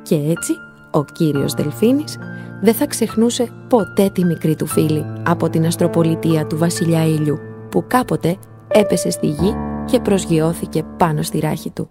Και 0.02 0.14
έτσι 0.14 0.52
ο 0.90 1.04
κύριος 1.04 1.52
Δελφίνης 1.52 2.18
δεν 2.62 2.74
θα 2.74 2.86
ξεχνούσε 2.86 3.52
ποτέ 3.68 4.10
τη 4.10 4.24
μικρή 4.24 4.56
του 4.56 4.66
φίλη 4.66 5.04
από 5.26 5.50
την 5.50 5.66
αστροπολιτεία 5.66 6.46
του 6.46 6.58
βασιλιά 6.58 7.06
Ήλιου 7.06 7.38
που 7.70 7.84
κάποτε 7.86 8.36
έπεσε 8.68 9.10
στη 9.10 9.26
γη 9.26 9.54
και 9.84 10.00
προσγειώθηκε 10.00 10.82
πάνω 10.82 11.22
στη 11.22 11.38
ράχη 11.38 11.70
του. 11.70 11.90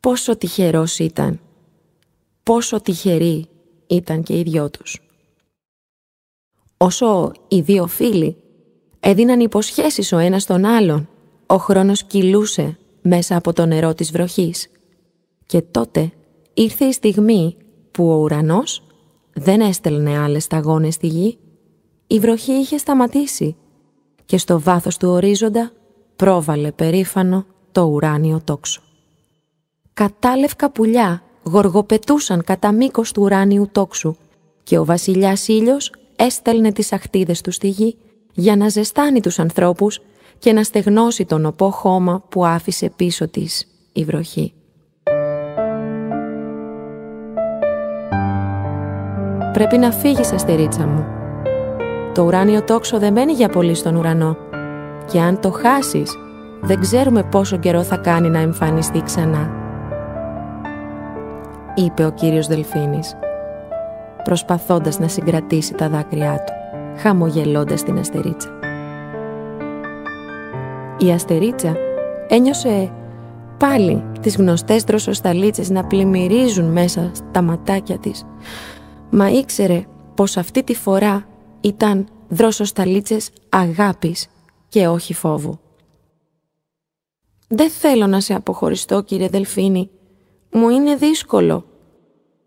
Πόσο 0.00 0.36
τυχερός 0.36 0.98
ήταν, 0.98 1.40
πόσο 2.42 2.80
τυχεροί 2.80 3.48
ήταν 3.86 4.22
και 4.22 4.38
οι 4.38 4.42
δυο 4.42 4.70
τους. 4.70 5.00
Όσο 6.76 7.32
οι 7.48 7.60
δύο 7.60 7.86
φίλοι 7.86 8.36
έδιναν 9.00 9.40
υποσχέσεις 9.40 10.12
ο 10.12 10.18
ένας 10.18 10.46
τον 10.46 10.64
άλλον, 10.64 11.08
ο 11.46 11.56
χρόνος 11.56 12.04
κυλούσε 12.04 12.78
μέσα 13.02 13.36
από 13.36 13.52
το 13.52 13.66
νερό 13.66 13.94
της 13.94 14.10
βροχής. 14.10 14.68
Και 15.46 15.62
τότε 15.62 16.12
ήρθε 16.54 16.84
η 16.84 16.92
στιγμή 16.92 17.56
που 17.90 18.10
ο 18.10 18.14
ουρανός 18.14 18.82
δεν 19.32 19.60
έστελνε 19.60 20.18
άλλες 20.18 20.44
σταγόνες 20.44 20.94
στη 20.94 21.06
γη. 21.06 21.38
Η 22.06 22.18
βροχή 22.18 22.52
είχε 22.52 22.76
σταματήσει 22.76 23.56
και 24.24 24.38
στο 24.38 24.60
βάθος 24.60 24.96
του 24.96 25.08
ορίζοντα 25.08 25.72
πρόβαλε 26.20 26.70
περήφανο 26.70 27.44
το 27.72 27.82
ουράνιο 27.82 28.40
τόξο. 28.44 28.80
Κατάλευκα 29.94 30.70
πουλιά 30.70 31.22
γοργοπετούσαν 31.42 32.44
κατά 32.44 32.72
μήκος 32.72 33.12
του 33.12 33.22
ουράνιου 33.22 33.68
τόξου 33.72 34.16
και 34.62 34.78
ο 34.78 34.84
βασιλιάς 34.84 35.48
ήλιος 35.48 35.92
έστελνε 36.16 36.72
τις 36.72 36.92
αχτίδες 36.92 37.40
του 37.40 37.50
στη 37.50 37.68
γη 37.68 37.96
για 38.32 38.56
να 38.56 38.68
ζεστάνει 38.68 39.20
τους 39.20 39.38
ανθρώπους 39.38 40.00
και 40.38 40.52
να 40.52 40.62
στεγνώσει 40.62 41.24
τον 41.24 41.46
οπό 41.46 41.70
χώμα 41.70 42.22
που 42.28 42.46
άφησε 42.46 42.92
πίσω 42.96 43.28
της 43.28 43.68
η 43.92 44.04
βροχή. 44.04 44.52
Πρέπει 49.52 49.78
να 49.78 49.92
φύγεις, 49.92 50.32
αστερίτσα 50.32 50.86
μου. 50.86 51.04
Το 52.14 52.22
ουράνιο 52.22 52.62
τόξο 52.62 52.98
δεν 52.98 53.12
μένει 53.12 53.32
για 53.32 53.48
πολύ 53.48 53.74
στον 53.74 53.96
ουρανό. 53.96 54.49
Και 55.10 55.20
αν 55.20 55.40
το 55.40 55.50
χάσεις, 55.50 56.18
δεν 56.60 56.80
ξέρουμε 56.80 57.22
πόσο 57.22 57.56
καιρό 57.56 57.82
θα 57.82 57.96
κάνει 57.96 58.28
να 58.28 58.38
εμφανιστεί 58.38 59.02
ξανά. 59.02 59.50
Είπε 61.74 62.04
ο 62.04 62.10
κύριος 62.10 62.46
Δελφίνης, 62.46 63.16
προσπαθώντας 64.24 64.98
να 64.98 65.08
συγκρατήσει 65.08 65.74
τα 65.74 65.88
δάκρυά 65.88 66.44
του, 66.44 66.52
χαμογελώντας 67.00 67.82
την 67.82 67.98
αστερίτσα. 67.98 68.48
Η 70.98 71.10
αστερίτσα 71.10 71.76
ένιωσε 72.28 72.92
πάλι 73.58 74.04
τις 74.20 74.36
γνωστές 74.36 74.82
δροσοσταλίτσες 74.82 75.70
να 75.70 75.84
πλημμυρίζουν 75.84 76.72
μέσα 76.72 77.10
στα 77.12 77.42
ματάκια 77.42 77.98
της 77.98 78.24
μα 79.10 79.30
ήξερε 79.30 79.84
πως 80.14 80.36
αυτή 80.36 80.62
τη 80.62 80.74
φορά 80.74 81.24
ήταν 81.60 82.06
δρόσοσταλίτσες 82.28 83.30
αγάπης 83.48 84.28
και 84.70 84.88
όχι 84.88 85.14
φόβου. 85.14 85.60
«Δεν 87.48 87.70
θέλω 87.70 88.06
να 88.06 88.20
σε 88.20 88.34
αποχωριστώ, 88.34 89.02
κύριε 89.02 89.28
Δελφίνη. 89.28 89.90
Μου 90.52 90.68
είναι 90.68 90.96
δύσκολο. 90.96 91.64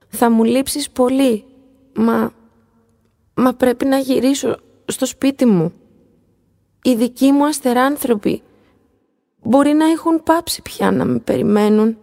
Θα 0.08 0.32
μου 0.32 0.44
λείψεις 0.44 0.90
πολύ, 0.90 1.44
μα... 1.96 2.34
μα 3.34 3.54
πρέπει 3.54 3.86
να 3.86 3.98
γυρίσω 3.98 4.58
στο 4.86 5.06
σπίτι 5.06 5.46
μου. 5.46 5.74
Οι 6.82 6.96
δικοί 6.96 7.32
μου 7.32 7.46
αστεράνθρωποι 7.46 8.42
μπορεί 9.44 9.74
να 9.74 9.86
έχουν 9.86 10.24
πάψει 10.24 10.62
πια 10.62 10.92
να 10.92 11.06
με 11.06 11.20
περιμένουν». 11.20 11.98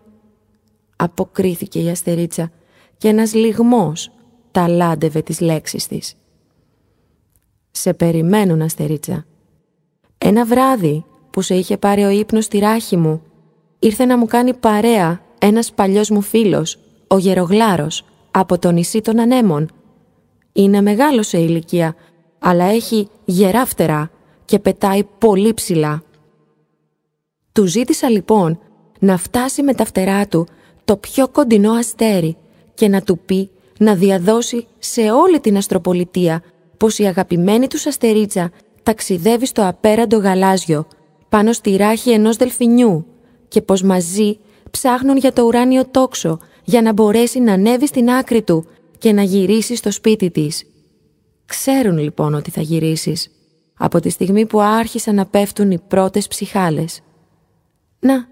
Αποκρίθηκε 0.96 1.83
η 1.83 1.88
αστερίτσα 1.88 2.50
και 2.96 3.09
ένας 3.09 3.35
λιγμός 3.35 4.11
ταλάντευε 4.50 5.22
τις 5.22 5.40
λέξεις 5.40 5.87
της. 5.87 6.14
«Σε 7.71 7.94
περιμένουν, 7.94 8.62
Αστερίτσα. 8.62 9.25
Ένα 10.25 10.44
βράδυ 10.44 11.04
που 11.31 11.42
σε 11.42 11.54
είχε 11.54 11.77
πάρει 11.77 12.04
ο 12.04 12.08
ύπνος 12.08 12.44
στη 12.44 12.58
ράχη 12.58 12.96
μου, 12.96 13.23
ήρθε 13.79 14.04
να 14.04 14.18
μου 14.18 14.27
κάνει 14.27 14.54
παρέα 14.54 15.21
ένας 15.38 15.73
παλιός 15.73 16.10
μου 16.10 16.21
φίλος, 16.21 16.79
ο 17.06 17.18
Γερογλάρος, 17.18 18.04
από 18.31 18.58
το 18.58 18.71
νησί 18.71 19.00
των 19.00 19.21
Ανέμων. 19.21 19.71
Είναι 20.52 20.81
μεγάλο 20.81 21.23
σε 21.23 21.38
ηλικία, 21.38 21.94
αλλά 22.38 22.64
έχει 22.64 23.08
γερά 23.25 23.64
φτερά 23.64 24.10
και 24.44 24.58
πετάει 24.58 25.04
πολύ 25.18 25.54
ψηλά. 25.54 26.02
Του 27.52 27.64
ζήτησα 27.66 28.08
λοιπόν 28.08 28.58
να 28.98 29.16
φτάσει 29.16 29.62
με 29.62 29.75
τα 29.75 29.85
φτερά 29.85 30.27
του 30.27 30.46
το 30.85 30.96
πιο 30.96 31.29
κοντινό 31.29 31.73
αστέρι 31.73 32.37
και 32.75 32.88
να 32.88 33.02
του 33.02 33.18
πει 33.18 33.50
να 33.79 33.94
διαδώσει 33.94 34.66
σε 34.79 35.10
όλη 35.10 35.40
την 35.40 35.56
αστροπολιτεία 35.56 36.42
πως 36.77 36.98
η 36.98 37.04
αγαπημένη 37.04 37.66
τους 37.66 37.87
αστερίτσα 37.87 38.50
ταξιδεύει 38.83 39.46
στο 39.46 39.66
απέραντο 39.66 40.16
γαλάζιο 40.16 40.87
πάνω 41.28 41.52
στη 41.52 41.76
ράχη 41.76 42.10
ενός 42.10 42.37
δελφινιού 42.37 43.06
και 43.48 43.62
πως 43.62 43.83
μαζί 43.83 44.38
ψάχνουν 44.70 45.16
για 45.16 45.33
το 45.33 45.42
ουράνιο 45.42 45.87
τόξο 45.87 46.38
για 46.64 46.83
να 46.83 46.92
μπορέσει 46.92 47.40
να 47.40 47.52
ανέβει 47.52 47.87
στην 47.87 48.10
άκρη 48.10 48.42
του 48.42 48.66
και 48.98 49.12
να 49.12 49.22
γυρίσει 49.22 49.74
στο 49.76 49.90
σπίτι 49.90 50.31
της. 50.31 50.64
Ξέρουν 51.46 51.98
λοιπόν 51.98 52.35
ότι 52.35 52.50
θα 52.50 52.60
γυρίσεις, 52.60 53.31
από 53.78 54.00
τη 54.00 54.10
στιγμή 54.10 54.46
που 54.46 54.60
άρχισαν 54.60 55.14
να 55.14 55.26
πέφτουν 55.26 55.70
οι 55.70 55.78
πρώτες 55.78 56.28
ψυχάλες. 56.28 57.00
Να, 57.98 58.28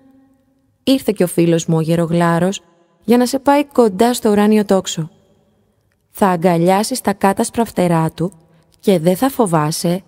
ήρθε 0.84 1.12
και 1.16 1.22
ο 1.22 1.26
φίλος 1.26 1.66
μου 1.66 1.76
ο 1.76 1.80
γερογλάρος 1.80 2.62
για 3.04 3.16
να 3.16 3.26
σε 3.26 3.38
πάει 3.38 3.64
κοντά 3.64 4.14
στο 4.14 4.30
ουράνιο 4.30 4.64
τόξο. 4.64 5.10
Θα 6.10 6.26
αγκαλιάσεις 6.26 7.00
τα 7.00 7.12
κάτασπρα 7.12 7.64
φτερά 7.64 8.10
του 8.10 8.32
και 8.80 8.98
δεν 8.98 9.16
θα 9.16 9.28
φοβάσαι. 9.28 10.02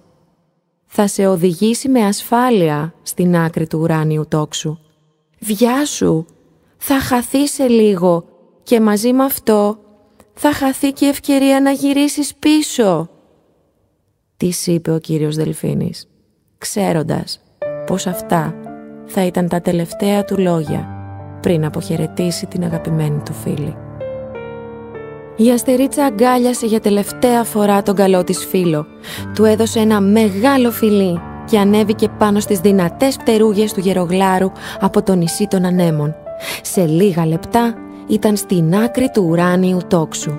Θα 0.92 1.06
σε 1.06 1.26
οδηγήσει 1.26 1.88
με 1.88 2.04
ασφάλεια 2.04 2.94
στην 3.02 3.36
άκρη 3.36 3.66
του 3.66 3.78
ουράνιου 3.78 4.24
τόξου. 4.28 4.78
Βιάσου, 5.38 6.24
θα 6.76 7.00
χαθεί 7.00 7.48
σε 7.48 7.66
λίγο 7.66 8.24
και 8.62 8.80
μαζί 8.80 9.12
με 9.12 9.24
αυτό 9.24 9.78
θα 10.34 10.52
χαθεί 10.52 10.92
και 10.92 11.04
η 11.04 11.08
ευκαιρία 11.08 11.60
να 11.60 11.70
γυρίσεις 11.70 12.34
πίσω. 12.34 13.08
Τι 14.36 14.50
είπε 14.66 14.92
ο 14.92 14.98
κύριος 14.98 15.36
Δελφίνης, 15.36 16.08
ξέροντας 16.58 17.40
πως 17.86 18.06
αυτά 18.06 18.54
θα 19.06 19.24
ήταν 19.24 19.48
τα 19.48 19.60
τελευταία 19.60 20.24
του 20.24 20.38
λόγια 20.38 20.88
πριν 21.40 21.64
αποχαιρετήσει 21.64 22.46
την 22.46 22.64
αγαπημένη 22.64 23.22
του 23.24 23.32
φίλη. 23.32 23.76
Η 25.42 25.50
αστερίτσα 25.50 26.04
αγκάλιασε 26.04 26.66
για 26.66 26.80
τελευταία 26.80 27.44
φορά 27.44 27.82
τον 27.82 27.94
καλό 27.94 28.24
της 28.24 28.46
φίλο. 28.46 28.86
Του 29.34 29.44
έδωσε 29.44 29.78
ένα 29.80 30.00
μεγάλο 30.00 30.70
φιλί 30.70 31.20
και 31.44 31.58
ανέβηκε 31.58 32.08
πάνω 32.08 32.40
στις 32.40 32.60
δυνατές 32.60 33.16
πτερούγες 33.16 33.72
του 33.72 33.80
γερογλάρου 33.80 34.50
από 34.80 35.02
το 35.02 35.14
νησί 35.14 35.46
των 35.46 35.64
ανέμων. 35.64 36.14
Σε 36.62 36.86
λίγα 36.86 37.26
λεπτά 37.26 37.74
ήταν 38.06 38.36
στην 38.36 38.74
άκρη 38.74 39.10
του 39.12 39.26
ουράνιου 39.28 39.78
τόξου. 39.88 40.32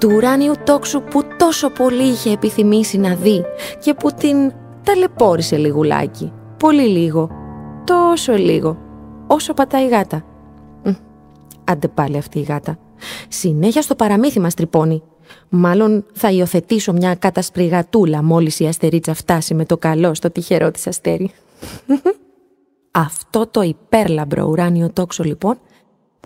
Του 0.00 0.10
ουράνιου 0.14 0.52
τόξου 0.64 1.02
που 1.02 1.22
τόσο 1.38 1.70
πολύ 1.70 2.08
είχε 2.08 2.32
επιθυμήσει 2.32 2.98
να 2.98 3.14
δει 3.14 3.44
και 3.78 3.94
που 3.94 4.10
την 4.18 4.52
ταλαιπώρησε 4.82 5.56
λιγουλάκι. 5.56 6.32
Πολύ 6.58 6.86
λίγο. 6.88 7.30
Τόσο 7.84 8.32
λίγο. 8.32 8.76
Όσο 9.26 9.54
πατάει 9.54 9.84
η 9.84 9.88
γάτα. 9.88 10.24
Άντε 11.64 11.88
πάλι 11.88 12.16
αυτή 12.16 12.38
η 12.38 12.42
γάτα. 12.42 12.78
Συνέχεια 13.28 13.82
στο 13.82 13.94
παραμύθι 13.94 14.40
μας 14.40 14.54
τρυπώνει. 14.54 15.02
Μάλλον 15.48 16.04
θα 16.12 16.30
υιοθετήσω 16.30 16.92
μια 16.92 17.14
κάτασπρη 17.14 17.66
γατούλα 17.66 18.22
μόλις 18.22 18.60
η 18.60 18.66
αστερίτσα 18.66 19.14
φτάσει 19.14 19.54
με 19.54 19.64
το 19.64 19.76
καλό 19.76 20.14
στο 20.14 20.30
τυχερό 20.30 20.70
της 20.70 20.86
αστέρι. 20.86 21.30
Αυτό 22.90 23.46
το 23.46 23.62
υπέρλαμπρο 23.62 24.46
ουράνιο 24.46 24.90
τόξο 24.92 25.24
λοιπόν 25.24 25.58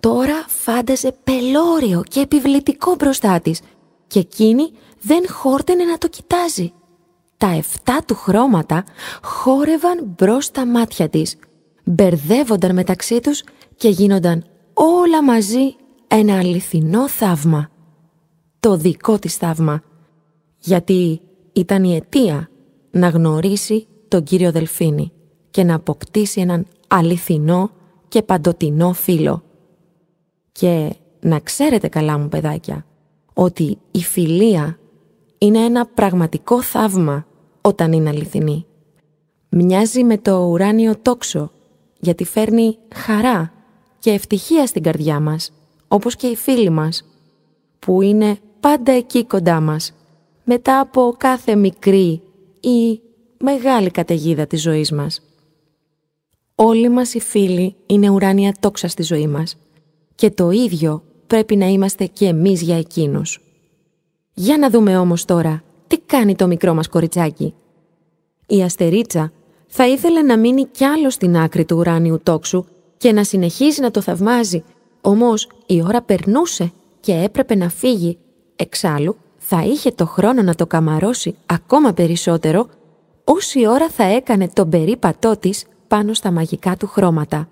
τώρα 0.01 0.45
φάνταζε 0.49 1.17
πελώριο 1.25 2.03
και 2.09 2.21
επιβλητικό 2.21 2.95
μπροστά 2.95 3.41
της 3.41 3.61
και 4.07 4.19
εκείνη 4.19 4.71
δεν 5.01 5.29
χόρτενε 5.29 5.85
να 5.85 5.99
το 5.99 6.09
κοιτάζει. 6.09 6.73
Τα 7.37 7.49
εφτά 7.49 8.03
του 8.07 8.15
χρώματα 8.15 8.85
χόρευαν 9.23 10.05
μπρος 10.05 10.45
στα 10.45 10.67
μάτια 10.67 11.09
της, 11.09 11.37
μπερδεύονταν 11.85 12.75
μεταξύ 12.75 13.21
τους 13.21 13.43
και 13.77 13.89
γίνονταν 13.89 14.45
όλα 14.75 15.23
μαζί 15.23 15.77
ένα 16.09 16.39
αληθινό 16.39 17.09
θαύμα. 17.09 17.71
Το 18.61 18.77
δικό 18.77 19.19
της 19.19 19.37
θαύμα, 19.37 19.83
γιατί 20.59 21.21
ήταν 21.53 21.85
η 21.85 21.95
αιτία 21.97 22.51
να 22.91 23.09
γνωρίσει 23.09 23.87
τον 24.09 24.23
κύριο 24.23 24.53
Δελφίνη 24.53 25.13
και 25.51 25.65
να 25.65 25.75
αποκτήσει 25.75 26.41
έναν 26.41 26.67
αληθινό 26.89 27.71
και 28.09 28.23
παντοτινό 28.23 28.93
φίλο. 28.93 29.43
Και 30.53 30.95
να 31.21 31.41
ξέρετε 31.41 31.89
καλά 31.89 32.19
μου 32.19 32.29
παιδάκια, 32.29 32.87
ότι 33.35 33.79
η 33.91 33.99
φιλία 33.99 34.79
είναι 35.39 35.59
ένα 35.59 35.87
πραγματικό 35.87 36.63
θαύμα 36.63 37.27
όταν 37.61 37.93
είναι 37.93 38.09
αληθινή. 38.09 38.67
Μοιάζει 39.49 40.05
με 40.05 40.19
το 40.19 40.45
ουράνιο 40.45 40.97
τόξο, 41.03 41.51
γιατί 42.01 42.25
φέρνει 42.25 42.79
χαρά 42.95 43.53
και 43.99 44.11
ευτυχία 44.11 44.67
στην 44.67 44.83
καρδιά 44.83 45.21
μας, 45.21 45.53
όπως 45.89 46.17
και 46.17 46.27
οι 46.27 46.37
φίλοι 46.37 46.71
μας, 46.71 47.05
που 47.79 48.03
είναι 48.03 48.39
πάντα 48.61 48.93
εκεί 48.93 49.25
κοντά 49.25 49.61
μας, 49.61 49.93
μετά 50.45 50.81
από 50.81 51.15
κάθε 51.19 51.55
μικρή 51.55 52.23
ή 52.61 53.01
μεγάλη 53.39 53.91
καταιγίδα 53.91 54.47
της 54.47 54.63
ζωής 54.63 54.93
μας. 54.93 55.21
Όλοι 56.55 56.89
μας 56.89 57.15
οι 57.15 57.21
φίλοι 57.21 57.75
είναι 57.87 58.09
ουράνια 58.09 58.55
τόξα 58.61 58.89
στη 58.89 59.03
ζωή 59.03 59.27
μας 59.27 59.57
και 60.15 60.31
το 60.31 60.51
ίδιο 60.51 61.03
πρέπει 61.27 61.57
να 61.57 61.67
είμαστε 61.67 62.07
και 62.07 62.27
εμείς 62.27 62.63
για 62.63 62.79
εκείνους. 62.79 63.41
Για 64.35 64.59
να 64.59 64.71
δούμε 64.71 64.99
όμως 64.99 65.25
τώρα 65.25 65.63
τι 65.87 65.99
κάνει 65.99 66.35
το 66.35 66.47
μικρό 66.47 66.75
μας 66.75 66.89
κοριτσάκι. 66.89 67.55
Η 68.47 68.63
αστερίτσα 68.63 69.33
θα 69.67 69.89
ήθελε 69.89 70.23
να 70.23 70.39
μείνει 70.39 70.65
κι 70.65 70.85
άλλο 70.85 71.11
στην 71.11 71.37
άκρη 71.37 71.65
του 71.65 71.77
ουράνιου 71.77 72.21
τόξου 72.23 72.65
και 72.97 73.13
να 73.13 73.25
συνεχίσει 73.25 73.81
να 73.81 73.91
το 73.91 74.01
θαυμάζει, 74.01 74.65
όμως 75.07 75.49
η 75.67 75.83
ώρα 75.83 76.03
περνούσε 76.03 76.73
και 77.01 77.13
έπρεπε 77.13 77.55
να 77.55 77.69
φύγει. 77.69 78.19
Εξάλλου 78.57 79.17
θα 79.37 79.63
είχε 79.63 79.91
το 79.91 80.07
χρόνο 80.07 80.43
να 80.43 80.55
το 80.55 80.67
καμαρώσει 80.67 81.37
ακόμα 81.47 81.93
περισσότερο 81.93 82.69
όση 83.25 83.67
ώρα 83.67 83.89
θα 83.89 84.05
έκανε 84.05 84.49
τον 84.49 84.69
περίπατό 84.69 85.37
της 85.37 85.65
πάνω 85.89 86.15
στα 86.15 86.31
μαγικά 86.31 86.77
του 86.77 86.87
χρώματα. 86.87 87.49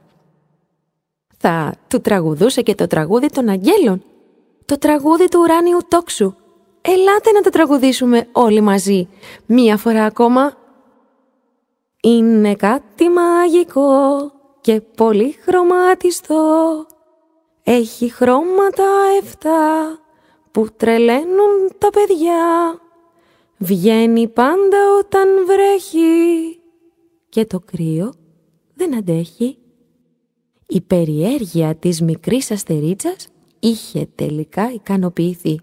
Θα 1.38 1.74
του 1.88 2.00
τραγουδούσε 2.00 2.62
και 2.62 2.74
το 2.74 2.86
τραγούδι 2.86 3.28
των 3.28 3.48
αγγέλων, 3.48 4.02
το 4.64 4.78
τραγούδι 4.78 5.28
του 5.28 5.40
ουράνιου 5.42 5.78
τόξου. 5.88 6.34
Ελάτε 6.80 7.30
να 7.30 7.40
το 7.40 7.50
τραγουδήσουμε 7.50 8.28
όλοι 8.32 8.61
μαζί, 8.61 9.09
μία 9.46 9.76
φορά 9.76 10.05
ακόμα. 10.05 10.57
Είναι 12.02 12.55
κάτι 12.55 13.09
μαγικό 13.09 14.32
και 14.61 14.80
πολύ 14.80 15.36
χρωματιστό. 15.44 16.86
Έχει 17.67 18.09
χρώματα 18.09 18.85
εφτά 19.23 19.99
που 20.51 20.67
τρελαίνουν 20.77 21.71
τα 21.79 21.91
παιδιά. 21.91 22.79
Βγαίνει 23.59 24.29
πάντα 24.29 24.79
όταν 24.99 25.29
βρέχει 25.47 26.61
και 27.29 27.45
το 27.45 27.61
κρύο 27.61 28.12
δεν 28.75 28.97
αντέχει. 28.97 29.59
Η 30.67 30.81
περιέργεια 30.81 31.75
της 31.75 32.01
μικρής 32.01 32.51
αστερίτσας 32.51 33.29
είχε 33.61 34.09
τελικά 34.15 34.73
ικανοποιηθεί, 34.73 35.61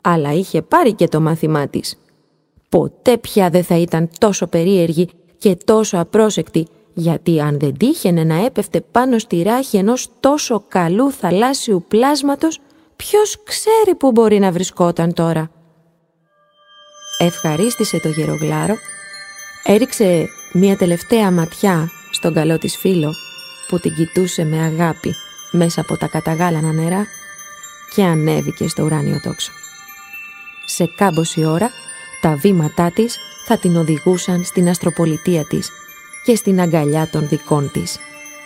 αλλά 0.00 0.32
είχε 0.32 0.62
πάρει 0.62 0.94
και 0.94 1.08
το 1.08 1.20
μάθημά 1.20 1.68
της. 1.68 1.98
Ποτέ 2.68 3.18
πια 3.18 3.50
δεν 3.50 3.64
θα 3.64 3.76
ήταν 3.76 4.08
τόσο 4.18 4.46
περίεργη 4.46 5.08
και 5.38 5.56
τόσο 5.64 5.98
απρόσεκτη, 5.98 6.66
γιατί 6.98 7.40
αν 7.40 7.58
δεν 7.58 7.76
τύχαινε 7.76 8.24
να 8.24 8.44
έπεφτε 8.44 8.80
πάνω 8.80 9.18
στη 9.18 9.42
ράχη 9.42 9.76
ενός 9.76 10.08
τόσο 10.20 10.64
καλού 10.68 11.12
θαλάσσιου 11.12 11.84
πλάσματος, 11.88 12.58
ποιος 12.96 13.42
ξέρει 13.44 13.96
που 13.96 14.10
μπορεί 14.10 14.38
να 14.38 14.52
βρισκόταν 14.52 15.12
τώρα. 15.12 15.50
Ευχαρίστησε 17.18 18.00
το 18.00 18.08
γερογλάρο, 18.08 18.74
έριξε 19.64 20.28
μια 20.52 20.76
τελευταία 20.76 21.30
ματιά 21.30 21.90
στον 22.10 22.34
καλό 22.34 22.58
της 22.58 22.76
φίλο 22.76 23.14
που 23.68 23.78
την 23.78 23.94
κοιτούσε 23.94 24.44
με 24.44 24.58
αγάπη 24.58 25.14
μέσα 25.50 25.80
από 25.80 25.96
τα 25.96 26.06
καταγάλανα 26.06 26.72
νερά 26.72 27.06
και 27.94 28.02
ανέβηκε 28.02 28.68
στο 28.68 28.82
ουράνιο 28.82 29.20
τόξο. 29.22 29.52
Σε 30.66 30.92
κάμποση 30.96 31.44
ώρα 31.44 31.70
τα 32.20 32.36
βήματά 32.36 32.90
της 32.90 33.18
θα 33.46 33.58
την 33.58 33.76
οδηγούσαν 33.76 34.44
στην 34.44 34.68
αστροπολιτεία 34.68 35.44
της 35.44 35.70
και 36.26 36.34
στην 36.34 36.60
αγκαλιά 36.60 37.08
των 37.12 37.28
δικών 37.28 37.70
της 37.72 37.98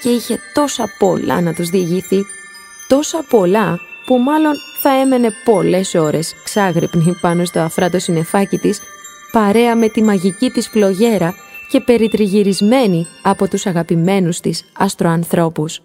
και 0.02 0.08
είχε 0.08 0.38
τόσα 0.54 0.84
πολλά 0.98 1.40
να 1.40 1.52
τους 1.54 1.68
διηγηθεί, 1.68 2.24
τόσα 2.88 3.24
πολλά 3.28 3.80
που 4.06 4.18
μάλλον 4.18 4.52
θα 4.82 4.90
έμενε 4.90 5.30
πολλές 5.44 5.94
ώρες 5.94 6.34
ξάγρυπνη 6.44 7.18
πάνω 7.20 7.44
στο 7.44 7.60
αφράτο 7.60 7.98
συνεφάκι 7.98 8.58
της 8.58 8.80
παρέα 9.32 9.76
με 9.76 9.88
τη 9.88 10.02
μαγική 10.02 10.50
της 10.50 10.68
φλογέρα 10.68 11.34
και 11.70 11.80
περιτριγυρισμένη 11.80 13.06
από 13.22 13.48
τους 13.48 13.66
αγαπημένους 13.66 14.40
της 14.40 14.64
αστροανθρώπους. 14.78 15.82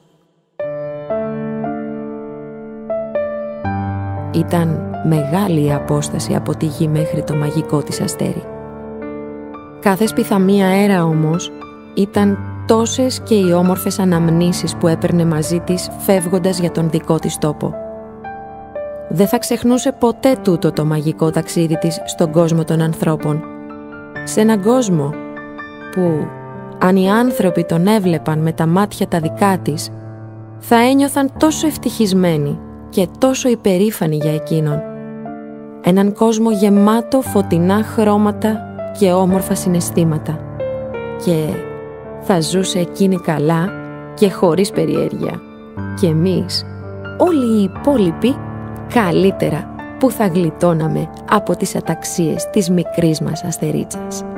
Ήταν 4.34 4.92
μεγάλη 5.08 5.66
η 5.66 5.74
απόσταση 5.74 6.36
από 6.36 6.58
τη 6.58 6.66
γη 6.66 6.88
μέχρι 6.88 7.24
το 7.24 7.36
μαγικό 7.36 7.84
της 7.84 8.02
αστέρι. 8.02 8.44
Κάθε 9.80 10.08
σπιθαμία 10.08 10.68
αέρα 10.68 11.04
όμως 11.04 11.52
ήταν 11.96 12.38
τόσες 12.68 13.22
και 13.24 13.36
οι 13.36 13.52
όμορφες 13.52 14.00
αναμνήσεις 14.00 14.76
που 14.76 14.88
έπαιρνε 14.88 15.26
μαζί 15.26 15.60
της 15.60 15.90
φεύγοντας 15.98 16.60
για 16.60 16.72
τον 16.72 16.90
δικό 16.90 17.20
της 17.20 17.38
τόπο. 17.38 17.74
Δεν 19.10 19.28
θα 19.28 19.38
ξεχνούσε 19.38 19.96
ποτέ 20.00 20.36
τούτο 20.44 20.72
το 20.72 20.86
μαγικό 20.86 21.30
ταξίδι 21.30 21.78
της 21.78 22.02
στον 22.06 22.32
κόσμο 22.32 22.64
των 22.64 22.82
ανθρώπων. 22.82 23.44
Σε 24.24 24.42
έναν 24.42 24.62
κόσμο 24.62 25.14
που 25.92 26.28
αν 26.80 26.96
οι 26.96 27.10
άνθρωποι 27.10 27.64
τον 27.64 27.88
έβλεπαν 27.88 28.40
με 28.40 28.52
τα 28.52 28.66
μάτια 28.66 29.08
τα 29.08 29.20
δικά 29.20 29.58
της, 29.58 29.90
θα 30.60 30.76
ένιωθαν 30.76 31.32
τόσο 31.38 31.68
ευτυχισμένοι 31.68 32.60
και 32.90 33.08
τόσο 33.18 33.50
υπερήφανοι 33.50 34.16
για 34.16 34.34
εκείνον. 34.34 34.82
Έναν 35.82 36.14
κόσμο 36.14 36.52
γεμάτο 36.52 37.22
φωτεινά 37.22 37.84
χρώματα 37.84 38.60
και 39.00 39.12
όμορφα 39.12 39.56
συναισθήματα 39.56 40.40
και 41.26 41.46
θα 42.26 42.42
ζούσε 42.42 42.80
εκείνη 42.80 43.16
καλά 43.16 43.70
και 44.14 44.32
χωρίς 44.32 44.72
περιέργεια 44.72 45.42
και 46.00 46.08
εμείς 46.08 46.66
όλοι 47.18 47.60
οι 47.60 47.64
υπόλοιποι 47.64 48.36
καλύτερα 48.94 49.76
που 50.00 50.12
θα 50.12 50.28
γλιτώναμε 50.28 51.10
από 51.30 51.56
τις 51.56 51.76
αταξίες 51.76 52.50
της 52.50 52.70
μικρής 52.70 53.22
μας 53.22 53.44
αστερίτσας. 53.44 54.35